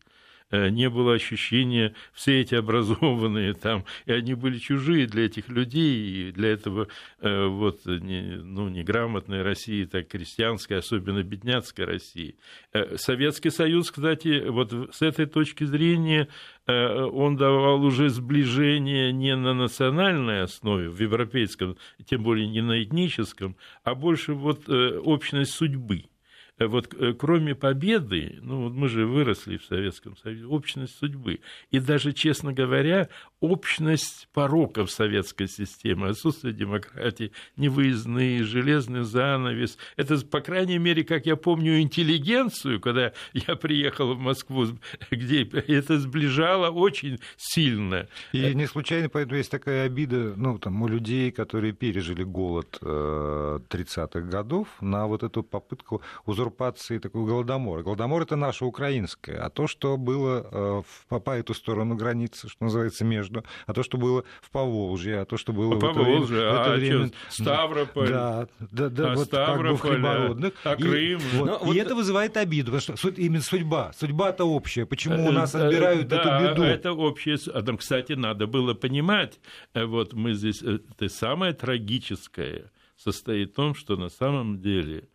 Э, 0.50 0.68
не 0.68 0.88
было 0.88 1.14
ощущения, 1.14 1.94
все 2.12 2.40
эти 2.40 2.54
образованные 2.54 3.52
там, 3.54 3.84
и 4.04 4.12
они 4.12 4.34
были 4.34 4.58
чужие 4.58 5.06
для 5.06 5.26
этих 5.26 5.48
людей, 5.48 6.28
и 6.28 6.32
для 6.32 6.50
этого 6.50 6.86
э, 7.20 7.46
вот, 7.46 7.80
ну, 7.84 8.68
неграмотной 8.68 9.42
России, 9.42 9.84
так 9.84 10.06
крестьянской, 10.06 10.78
особенно 10.78 11.24
бедняцкой 11.24 11.86
России. 11.86 12.36
Э, 12.72 12.96
Советский 12.96 13.50
Союз, 13.50 13.90
кстати, 13.90 14.48
вот 14.48 14.72
с 14.94 15.02
этой 15.02 15.26
точки 15.26 15.64
зрения 15.64 16.28
он 16.66 17.36
давал 17.36 17.84
уже 17.84 18.08
сближение 18.08 19.12
не 19.12 19.36
на 19.36 19.54
национальной 19.54 20.42
основе, 20.42 20.88
в 20.88 21.00
европейском, 21.00 21.76
тем 22.04 22.24
более 22.24 22.48
не 22.48 22.60
на 22.60 22.82
этническом, 22.82 23.56
а 23.84 23.94
больше 23.94 24.34
вот 24.34 24.68
общность 24.68 25.52
судьбы– 25.52 26.06
вот 26.58 26.94
э, 26.94 27.12
кроме 27.12 27.54
победы, 27.54 28.38
ну 28.40 28.62
вот 28.62 28.72
мы 28.72 28.88
же 28.88 29.06
выросли 29.06 29.58
в 29.58 29.64
Советском 29.64 30.16
Союзе, 30.16 30.46
общность 30.46 30.96
судьбы. 30.96 31.40
И 31.70 31.80
даже, 31.80 32.12
честно 32.12 32.52
говоря, 32.52 33.08
общность 33.40 34.28
пороков 34.32 34.90
советской 34.90 35.46
системы, 35.48 36.08
отсутствие 36.08 36.54
демократии, 36.54 37.32
невыездные, 37.56 38.44
железный 38.44 39.04
занавес. 39.04 39.76
Это, 39.96 40.18
по 40.26 40.40
крайней 40.40 40.78
мере, 40.78 41.04
как 41.04 41.26
я 41.26 41.36
помню, 41.36 41.80
интеллигенцию, 41.80 42.80
когда 42.80 43.12
я 43.32 43.56
приехал 43.56 44.14
в 44.14 44.18
Москву, 44.18 44.66
где 45.10 45.42
это 45.42 45.98
сближало 45.98 46.70
очень 46.70 47.20
сильно. 47.36 48.08
И 48.32 48.54
не 48.54 48.66
случайно, 48.66 49.08
поэтому 49.08 49.36
есть 49.36 49.50
такая 49.50 49.86
обида 49.86 50.34
ну, 50.36 50.58
там, 50.58 50.82
у 50.82 50.88
людей, 50.88 51.30
которые 51.30 51.72
пережили 51.72 52.22
голод 52.22 52.78
30-х 52.80 54.18
э, 54.18 54.22
годов, 54.22 54.68
на 54.80 55.06
вот 55.06 55.22
эту 55.22 55.42
попытку 55.42 56.02
узурпации 56.24 56.98
такого 56.98 57.26
голодомора. 57.26 57.82
Голодомор– 57.82 58.22
это 58.22 58.36
наше 58.36 58.64
украинское, 58.64 59.38
а 59.38 59.50
то, 59.50 59.66
что 59.66 59.96
было 59.96 60.84
по, 61.08 61.20
по 61.20 61.30
эту 61.30 61.54
сторону 61.54 61.96
границы, 61.96 62.48
что 62.48 62.64
называется, 62.64 63.04
между 63.04 63.35
между, 63.36 63.48
а 63.66 63.72
то, 63.72 63.82
что 63.82 63.98
было 63.98 64.24
в 64.40 64.50
Поволжье, 64.50 65.20
а 65.20 65.24
то, 65.24 65.36
что 65.36 65.52
было 65.52 65.72
а 65.72 65.74
в 65.74 65.78
это 65.78 65.86
Поволжье, 65.94 66.36
время, 66.36 66.50
а 66.50 66.54
в 66.54 66.60
это 66.60 66.76
время... 66.76 67.10
Ставрополь, 67.28 68.08
да, 68.08 68.48
да, 68.58 68.88
да, 68.88 69.12
а 69.12 69.14
вот 69.14 69.26
Ставрополь, 69.26 70.02
как 70.02 70.38
бы 70.38 70.52
а 70.64 70.76
Крым. 70.76 71.20
И, 71.20 71.36
вот, 71.36 71.62
и 71.62 71.64
вот... 71.64 71.76
это 71.76 71.94
вызывает 71.94 72.36
обиду, 72.36 72.72
потому 72.72 72.96
что 72.96 73.08
именно 73.10 73.42
судьба, 73.42 73.92
судьба-то 73.98 74.44
общая, 74.44 74.86
почему 74.86 75.28
у 75.28 75.32
нас 75.32 75.54
э, 75.54 75.66
отбирают 75.66 76.08
да, 76.08 76.20
эту 76.20 76.44
беду? 76.44 76.62
это 76.62 76.92
общее, 76.92 77.38
а 77.52 77.62
там, 77.62 77.78
кстати, 77.78 78.12
надо 78.12 78.46
было 78.46 78.74
понимать, 78.74 79.40
э, 79.74 79.84
вот 79.84 80.12
мы 80.12 80.34
здесь, 80.34 80.62
э, 80.62 80.80
это 80.90 81.08
самое 81.08 81.52
трагическое 81.52 82.70
состоит 82.96 83.52
в 83.52 83.54
том, 83.54 83.74
что 83.74 83.96
на 83.96 84.08
самом 84.08 84.60
деле 84.60 85.08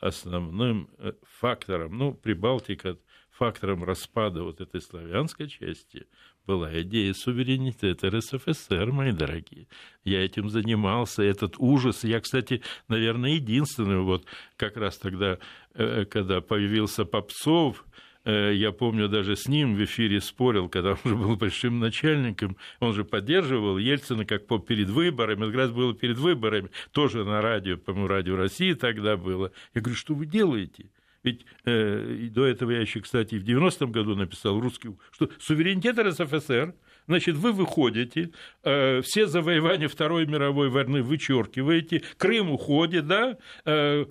основным 0.00 0.88
фактором, 1.22 1.96
ну, 1.96 2.14
Прибалтика, 2.14 2.96
фактором 3.40 3.84
распада 3.84 4.42
вот 4.42 4.60
этой 4.60 4.82
славянской 4.82 5.48
части 5.48 6.06
была 6.50 6.82
идея 6.82 7.14
суверенитета 7.14 8.10
РСФСР, 8.10 8.90
мои 8.90 9.12
дорогие. 9.12 9.68
Я 10.02 10.24
этим 10.24 10.50
занимался, 10.50 11.22
этот 11.22 11.54
ужас. 11.58 12.02
Я, 12.02 12.18
кстати, 12.18 12.62
наверное, 12.88 13.34
единственный, 13.34 14.00
вот 14.00 14.24
как 14.56 14.76
раз 14.76 14.98
тогда, 14.98 15.38
э, 15.74 16.06
когда 16.06 16.40
появился 16.40 17.04
Попцов, 17.04 17.84
э, 18.24 18.52
я 18.54 18.72
помню, 18.72 19.08
даже 19.08 19.36
с 19.36 19.46
ним 19.46 19.76
в 19.76 19.84
эфире 19.84 20.20
спорил, 20.20 20.68
когда 20.68 20.90
он 20.90 20.98
уже 21.04 21.14
был 21.14 21.36
большим 21.36 21.78
начальником, 21.78 22.56
он 22.80 22.94
же 22.94 23.04
поддерживал 23.04 23.78
Ельцина 23.78 24.24
как 24.24 24.48
по 24.48 24.58
перед 24.58 24.88
выборами, 24.88 25.42
это 25.42 25.52
как 25.52 25.60
раз 25.60 25.70
было 25.70 25.94
перед 25.94 26.18
выборами, 26.18 26.70
тоже 26.90 27.24
на 27.24 27.40
радио, 27.40 27.76
по-моему, 27.76 28.08
радио 28.08 28.34
России 28.34 28.72
тогда 28.72 29.16
было. 29.16 29.52
Я 29.72 29.82
говорю, 29.82 29.96
что 29.96 30.14
вы 30.14 30.26
делаете? 30.26 30.86
Ведь 31.22 31.44
э, 31.64 32.28
до 32.30 32.46
этого 32.46 32.70
я 32.70 32.80
еще, 32.80 33.00
кстати, 33.00 33.34
в 33.34 33.44
90-м 33.44 33.92
году 33.92 34.16
написал 34.16 34.58
русский, 34.58 34.90
что 35.10 35.28
суверенитет 35.38 35.98
РСФСР, 35.98 36.74
значит, 37.06 37.36
вы 37.36 37.52
выходите, 37.52 38.30
э, 38.62 39.02
все 39.02 39.26
завоевания 39.26 39.88
Второй 39.88 40.26
мировой 40.26 40.70
войны 40.70 41.02
вычеркиваете, 41.02 42.02
Крым 42.16 42.50
уходит, 42.50 43.06
да, 43.06 43.36
э, 43.66 44.06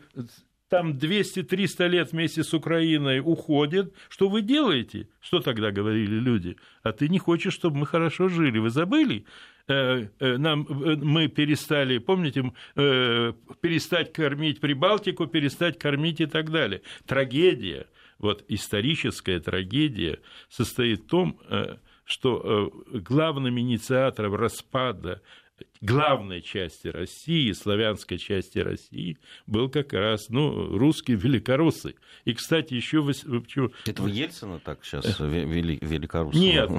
там 0.70 0.92
200-300 0.98 1.88
лет 1.88 2.12
вместе 2.12 2.44
с 2.44 2.54
Украиной 2.54 3.22
уходит. 3.22 3.94
Что 4.08 4.30
вы 4.30 4.42
делаете? 4.42 5.10
Что 5.20 5.40
тогда 5.40 5.72
говорили 5.72 6.20
люди? 6.20 6.58
А 6.84 6.92
ты 6.92 7.10
не 7.10 7.18
хочешь, 7.18 7.54
чтобы 7.54 7.78
мы 7.78 7.86
хорошо 7.88 8.30
жили. 8.30 8.60
Вы 8.60 8.70
забыли? 8.70 9.26
Э, 9.70 10.08
э, 10.20 10.38
нам, 10.38 10.66
э, 10.68 10.96
мы 10.96 11.28
перестали, 11.28 12.00
помните, 12.00 12.52
перестать 12.76 14.12
кормить 14.12 14.60
Прибалтику, 14.60 15.28
перестать 15.28 15.78
кормить 15.78 16.22
и 16.22 16.26
так 16.26 16.50
далее. 16.50 16.82
Трагедия, 17.06 17.86
вот 18.18 18.44
историческая 18.48 19.40
трагедия 19.40 20.20
состоит 20.50 21.02
в 21.02 21.08
том, 21.08 21.40
что 22.04 22.72
главным 22.92 23.60
инициатором 23.60 24.34
распада 24.34 25.22
главной 25.82 26.42
части 26.42 26.88
России, 26.90 27.54
славянской 27.54 28.18
части 28.18 28.60
России, 28.60 29.18
был 29.48 29.70
как 29.70 29.94
раз 29.94 30.28
ну, 30.30 30.78
русские 30.78 31.16
великороссы. 31.18 31.96
И, 32.26 32.34
кстати, 32.34 32.74
еще... 32.74 33.02
Почему... 33.04 33.72
Это 33.86 34.02
вы 34.02 34.10
Ельцина 34.10 34.60
так 34.60 34.84
сейчас 34.84 35.18
вели, 35.20 35.80
великороссы? 35.82 36.38
Нет, 36.38 36.70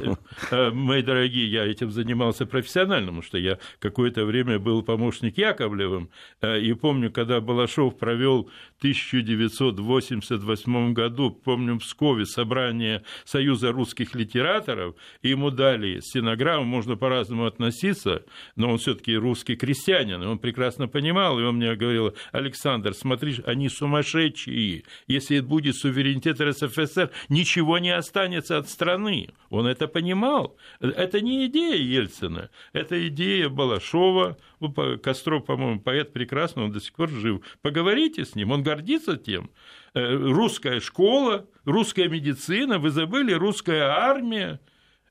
э, 0.51 0.71
мои 0.71 1.01
дорогие, 1.03 1.51
я 1.51 1.65
этим 1.67 1.91
занимался 1.91 2.45
профессионально, 2.47 3.07
потому 3.07 3.23
что 3.23 3.39
я 3.39 3.59
какое-то 3.79 4.27
время 4.27 4.59
был 4.59 4.83
помощник 4.83 5.39
Яковлевым, 5.39 6.11
э, 6.43 6.61
и 6.61 6.75
помню, 6.75 7.11
когда 7.11 7.41
Балашов 7.41 7.97
провел 7.99 8.51
в 8.77 8.81
1988 8.81 10.93
году, 10.93 11.31
помню, 11.31 11.77
в 11.77 11.79
Пскове 11.81 12.27
собрание 12.27 13.03
Союза 13.25 13.73
русских 13.73 14.15
литераторов, 14.15 14.95
и 15.23 15.31
ему 15.31 15.51
дали 15.51 16.01
стенограмму, 16.01 16.65
можно 16.65 16.97
по-разному 16.97 17.47
относиться, 17.47 18.25
но 18.57 18.71
он 18.71 18.79
все-таки 18.91 19.17
русский 19.17 19.55
крестьянин, 19.55 20.21
и 20.23 20.27
он 20.27 20.39
прекрасно 20.39 20.89
понимал, 20.89 21.39
и 21.39 21.45
он 21.45 21.57
мне 21.57 21.77
говорил, 21.77 22.13
Александр, 22.33 22.93
смотри, 22.93 23.37
они 23.47 23.69
сумасшедшие, 23.69 24.83
если 25.07 25.41
будет 25.41 25.77
суверенитет 25.77 26.41
РСФСР, 26.41 27.11
ничего 27.29 27.79
не 27.79 27.91
останется 27.91 28.59
от 28.59 28.69
страны. 28.69 29.29
Он 29.49 29.67
это 29.67 29.87
понимал. 29.87 30.57
Это 30.81 31.21
не 31.21 31.47
идея 31.47 31.77
Ельцина, 31.77 32.51
это 32.73 33.07
идея 33.07 33.49
Балашова, 33.49 34.37
Костров, 35.03 35.47
по-моему, 35.47 35.81
поэт 35.81 36.13
прекрасный, 36.13 36.65
он 36.65 36.73
до 36.73 36.81
сих 36.81 36.93
пор 36.95 37.11
жив. 37.11 37.41
Поговорите 37.63 38.25
с 38.25 38.35
ним, 38.35 38.51
он 38.51 38.65
гордится 38.65 39.17
тем. 39.17 39.51
Э, 39.95 40.15
русская 40.15 40.81
школа, 40.81 41.47
русская 41.65 42.09
медицина, 42.09 42.79
вы 42.79 42.91
забыли, 42.91 43.33
русская 43.35 43.83
армия, 43.83 44.61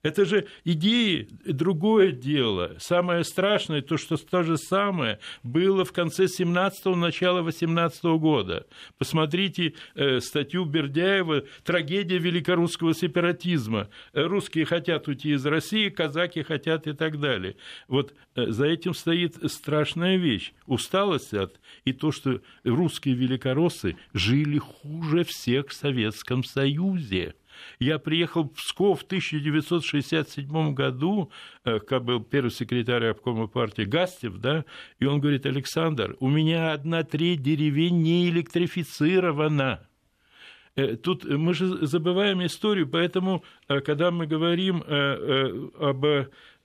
это 0.02 0.24
же 0.24 0.48
идеи, 0.64 1.28
другое 1.46 2.14
дело. 2.14 2.76
Самое 2.80 3.26
страшное, 3.26 3.82
то, 3.82 3.98
что 3.98 4.16
то 4.16 4.44
же 4.44 4.58
самое 4.58 5.20
было 5.44 5.84
в 5.84 5.92
конце 5.92 6.26
17-го, 6.26 6.96
начала 6.96 7.42
18 7.42 8.04
-го 8.06 8.18
года. 8.18 8.66
Посмотрите 8.98 9.74
э, 9.96 10.22
статью 10.22 10.64
Бердяева 10.64 11.44
«Трагедия 11.66 12.18
великорусского 12.18 12.94
сепаратизма». 12.94 13.90
Русские 14.14 14.64
хотят 14.64 15.10
уйти 15.10 15.32
из 15.34 15.46
России, 15.46 15.90
казаки 15.90 16.44
хотят 16.44 16.88
и 16.88 16.94
так 16.94 17.20
далее. 17.20 17.58
Вот 17.90 18.14
э, 18.36 18.48
за 18.52 18.68
этим 18.68 18.94
стоит 18.94 19.52
страшная 19.52 20.16
вещь. 20.16 20.54
Усталость 20.66 21.34
от 21.34 21.60
и 21.84 21.92
то, 21.92 22.14
что 22.14 22.40
русские 22.64 23.16
великороссы 23.16 23.98
жили 24.14 24.60
хуже 24.60 25.26
всех 25.26 25.68
в 25.68 25.74
Советском 25.74 26.46
Союзе. 26.46 27.36
Я 27.80 28.00
приехал 28.00 28.44
в 28.44 28.54
Псков 28.54 29.02
в 29.02 29.04
1967 29.04 30.74
году, 30.74 31.32
э, 31.66 31.80
как 31.80 32.04
был 32.04 32.22
первый 32.22 32.52
секретарь 32.52 33.08
обкома 33.08 33.48
партии 33.48 33.84
Гастев, 33.84 34.38
да, 34.38 34.66
и 35.00 35.06
он 35.06 35.20
говорит, 35.20 35.46
Александр, 35.46 36.16
у 36.20 36.30
меня 36.30 36.72
одна 36.74 37.04
треть 37.04 37.42
деревень 37.42 38.02
не 38.02 38.30
электрифицирована. 38.30 39.89
Тут 41.04 41.26
мы 41.26 41.54
же 41.54 41.86
забываем 41.86 42.46
историю, 42.46 42.88
поэтому, 42.88 43.44
когда 43.68 44.12
мы 44.12 44.28
говорим 44.28 44.84
об 44.88 46.06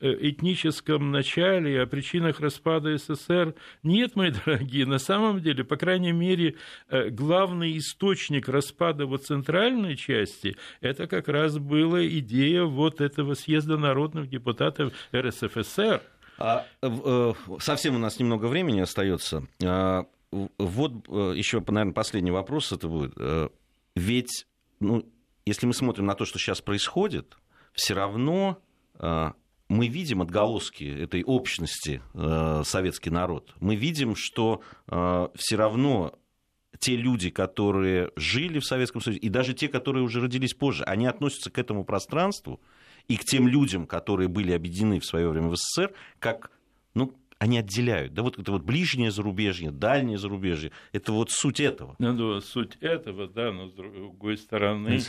этническом 0.01 1.11
начале, 1.11 1.81
о 1.81 1.87
причинах 1.87 2.41
распада 2.41 2.97
СССР. 2.99 3.55
Нет, 3.83 4.17
мои 4.17 4.31
дорогие, 4.45 4.87
на 4.87 4.99
самом 4.99 5.41
деле, 5.41 5.65
по 5.65 5.77
крайней 5.77 6.13
мере, 6.13 6.57
главный 6.91 7.79
источник 7.79 8.49
распада 8.49 9.07
вот 9.07 9.25
центральной 9.25 9.97
части, 9.97 10.57
это 10.81 11.07
как 11.07 11.29
раз 11.29 11.59
была 11.59 12.07
идея 12.07 12.65
вот 12.65 13.01
этого 13.01 13.35
съезда 13.35 13.79
народных 13.79 14.29
депутатов 14.29 14.93
РСФСР. 15.15 16.03
А, 16.39 16.67
э, 16.83 17.33
совсем 17.61 17.97
у 17.97 17.99
нас 17.99 18.19
немного 18.19 18.47
времени 18.47 18.81
остается. 18.81 19.47
А, 19.65 20.07
вот 20.33 20.93
э, 21.09 21.33
еще, 21.37 21.63
наверное, 21.67 21.93
последний 21.93 22.33
вопрос 22.33 22.73
это 22.73 22.89
будет. 22.89 23.13
Э, 23.95 24.01
ведь, 24.01 24.47
ну, 24.81 25.05
если 25.47 25.67
мы 25.67 25.75
смотрим 25.75 26.07
на 26.07 26.15
то, 26.15 26.25
что 26.25 26.39
сейчас 26.39 26.61
происходит, 26.61 27.37
все 27.73 27.95
равно 27.95 28.61
мы 29.69 29.89
видим 29.89 30.23
отголоски 30.23 30.85
этой 30.85 31.25
общности 31.25 32.01
советский 32.65 33.11
народ. 33.11 33.53
Мы 33.59 33.75
видим, 33.75 34.15
что 34.15 34.63
все 35.35 35.57
равно 35.57 36.17
те 36.79 36.97
люди, 36.97 37.31
которые 37.31 38.11
жили 38.15 38.59
в 38.59 38.65
Советском 38.65 39.01
Союзе, 39.01 39.21
и 39.21 39.29
даже 39.29 39.55
те, 39.55 39.69
которые 39.69 40.05
уже 40.05 40.21
родились 40.21 40.55
позже, 40.55 40.85
они 40.85 41.07
относятся 41.07 41.51
к 41.51 41.59
этому 41.59 41.85
пространству 41.85 42.61
и 43.09 43.17
к 43.17 43.25
тем 43.25 43.49
людям, 43.49 43.87
которые 43.87 44.29
были 44.29 44.53
объединены 44.53 45.01
в 45.01 45.05
свое 45.05 45.29
время 45.29 45.49
в 45.49 45.57
СССР, 45.57 45.93
как, 46.19 46.51
ну, 46.95 47.13
они 47.39 47.59
отделяют. 47.59 48.15
Да 48.15 48.23
вот 48.23 48.39
это 48.39 48.53
вот 48.53 48.63
ближнее 48.63 49.11
зарубежье, 49.11 49.71
дальнее 49.71 50.19
зарубежье, 50.19 50.73
это 50.93 51.13
вот 51.13 51.31
суть 51.31 51.61
этого. 51.61 51.97
Ну, 51.99 52.35
да, 52.35 52.41
суть 52.41 52.77
этого, 52.81 53.27
да, 53.29 53.53
но 53.53 53.69
с 53.69 53.73
другой 53.73 54.37
стороны, 54.37 55.01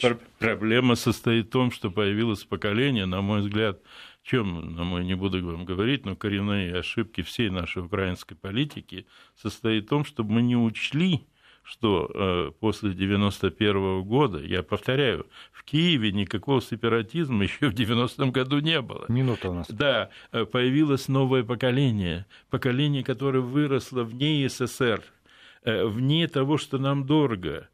пр- 0.00 0.20
проблема 0.38 0.94
состоит 0.94 1.46
в 1.46 1.50
том, 1.50 1.70
что 1.70 1.90
появилось 1.90 2.44
поколение, 2.44 3.06
на 3.06 3.20
мой 3.20 3.40
взгляд, 3.40 3.80
чем, 4.22 4.74
на 4.74 4.84
мой 4.84 5.04
не 5.04 5.14
буду 5.14 5.44
вам 5.44 5.64
говорить, 5.64 6.06
но 6.06 6.16
коренные 6.16 6.76
ошибки 6.76 7.22
всей 7.22 7.50
нашей 7.50 7.82
украинской 7.82 8.34
политики 8.34 9.06
состоит 9.36 9.84
в 9.84 9.88
том, 9.88 10.04
чтобы 10.04 10.32
мы 10.32 10.42
не 10.42 10.56
учли, 10.56 11.26
что 11.64 12.10
э, 12.14 12.52
после 12.60 12.92
91 12.92 14.02
года, 14.02 14.38
я 14.38 14.62
повторяю, 14.62 15.26
в 15.52 15.64
Киеве 15.64 16.12
никакого 16.12 16.60
сепаратизма 16.60 17.42
еще 17.44 17.70
в 17.70 17.74
90-м 17.74 18.30
году 18.30 18.60
не 18.60 18.80
было. 18.80 19.06
Минута 19.08 19.50
у 19.50 19.54
нас. 19.54 19.66
Да, 19.68 20.10
э, 20.30 20.44
появилось 20.44 21.08
новое 21.08 21.42
поколение, 21.42 22.26
поколение, 22.50 23.02
которое 23.02 23.40
выросло 23.40 24.04
вне 24.04 24.48
СССР, 24.48 25.02
э, 25.64 25.84
вне 25.86 26.28
того, 26.28 26.58
что 26.58 26.78
нам 26.78 27.06
дорого– 27.06 27.68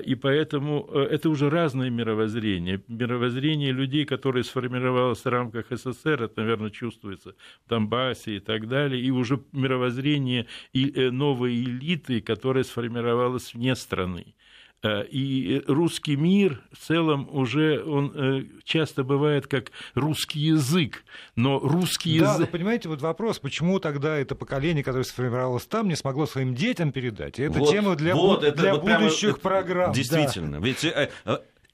и 0.00 0.16
поэтому 0.16 0.88
э, 0.92 1.02
это 1.02 1.30
уже 1.30 1.48
разное 1.48 1.90
мировоззрение. 1.90 2.82
Мировоззрение 2.88 3.70
людей, 3.70 4.04
которое 4.04 4.42
сформировалось 4.42 5.24
в 5.24 5.28
рамках 5.28 5.66
СССР, 5.70 6.24
это, 6.24 6.40
наверное, 6.40 6.70
чувствуется 6.70 7.36
в 7.64 7.68
Донбассе 7.68 8.36
и 8.36 8.40
так 8.40 8.66
далее, 8.68 9.00
и 9.00 9.10
уже 9.10 9.40
мировоззрение 9.52 10.46
э, 10.74 11.10
новой 11.10 11.62
элиты, 11.62 12.20
которая 12.20 12.64
сформировалась 12.64 13.54
вне 13.54 13.76
страны. 13.76 14.34
Э, 14.82 15.04
и 15.04 15.62
русский 15.66 16.16
мир 16.16 16.62
в 16.70 16.86
целом 16.86 17.28
уже, 17.32 17.82
он 17.82 18.12
э, 18.14 18.44
часто 18.64 19.04
бывает 19.04 19.46
как 19.46 19.72
русский 19.94 20.38
язык, 20.38 21.04
но 21.34 21.58
русский 21.58 22.10
язык... 22.10 22.26
Да, 22.26 22.36
вы 22.38 22.46
понимаете, 22.46 22.88
вот 22.88 23.00
вопрос, 23.00 23.38
почему 23.38 23.80
тогда 23.80 24.16
это 24.16 24.34
поколение, 24.34 24.84
которое 24.84 25.04
сформировалось 25.04 25.64
там, 25.64 25.88
не 25.88 25.96
смогло 25.96 26.26
своим 26.26 26.54
детям 26.54 26.92
передать? 26.92 27.40
это 27.40 27.58
вот, 27.58 27.70
тема 27.70 27.96
для, 27.96 28.14
вот, 28.14 28.44
это 28.44 28.56
для 28.56 28.74
вот 28.74 28.82
будущих 28.82 29.40
прямо, 29.40 29.56
программ. 29.62 29.92
Действительно, 29.92 30.60
да. 30.60 30.66
ведь 30.66 30.84
э, 30.84 31.10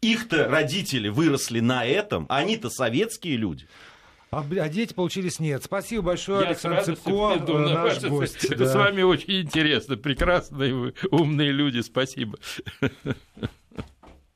их-то 0.01 0.49
родители 0.49 1.09
выросли 1.09 1.61
на 1.61 1.85
этом, 1.85 2.27
они-то 2.29 2.71
советские 2.71 3.37
люди. 3.37 3.67
А, 4.33 4.43
а 4.51 4.69
дети 4.71 4.95
получились 4.95 5.41
нет. 5.41 5.63
Спасибо 5.63 6.05
большое, 6.05 6.41
Я 6.41 6.47
Александр 6.49 6.83
Цыпко, 6.83 7.37
наш 7.47 8.03
гость. 8.03 8.49
Да. 8.57 8.67
С 8.67 8.75
вами 8.75 9.03
очень 9.03 9.43
интересно. 9.43 9.99
Прекрасные 9.99 10.95
умные 11.11 11.53
люди. 11.53 11.81
Спасибо. 11.81 12.39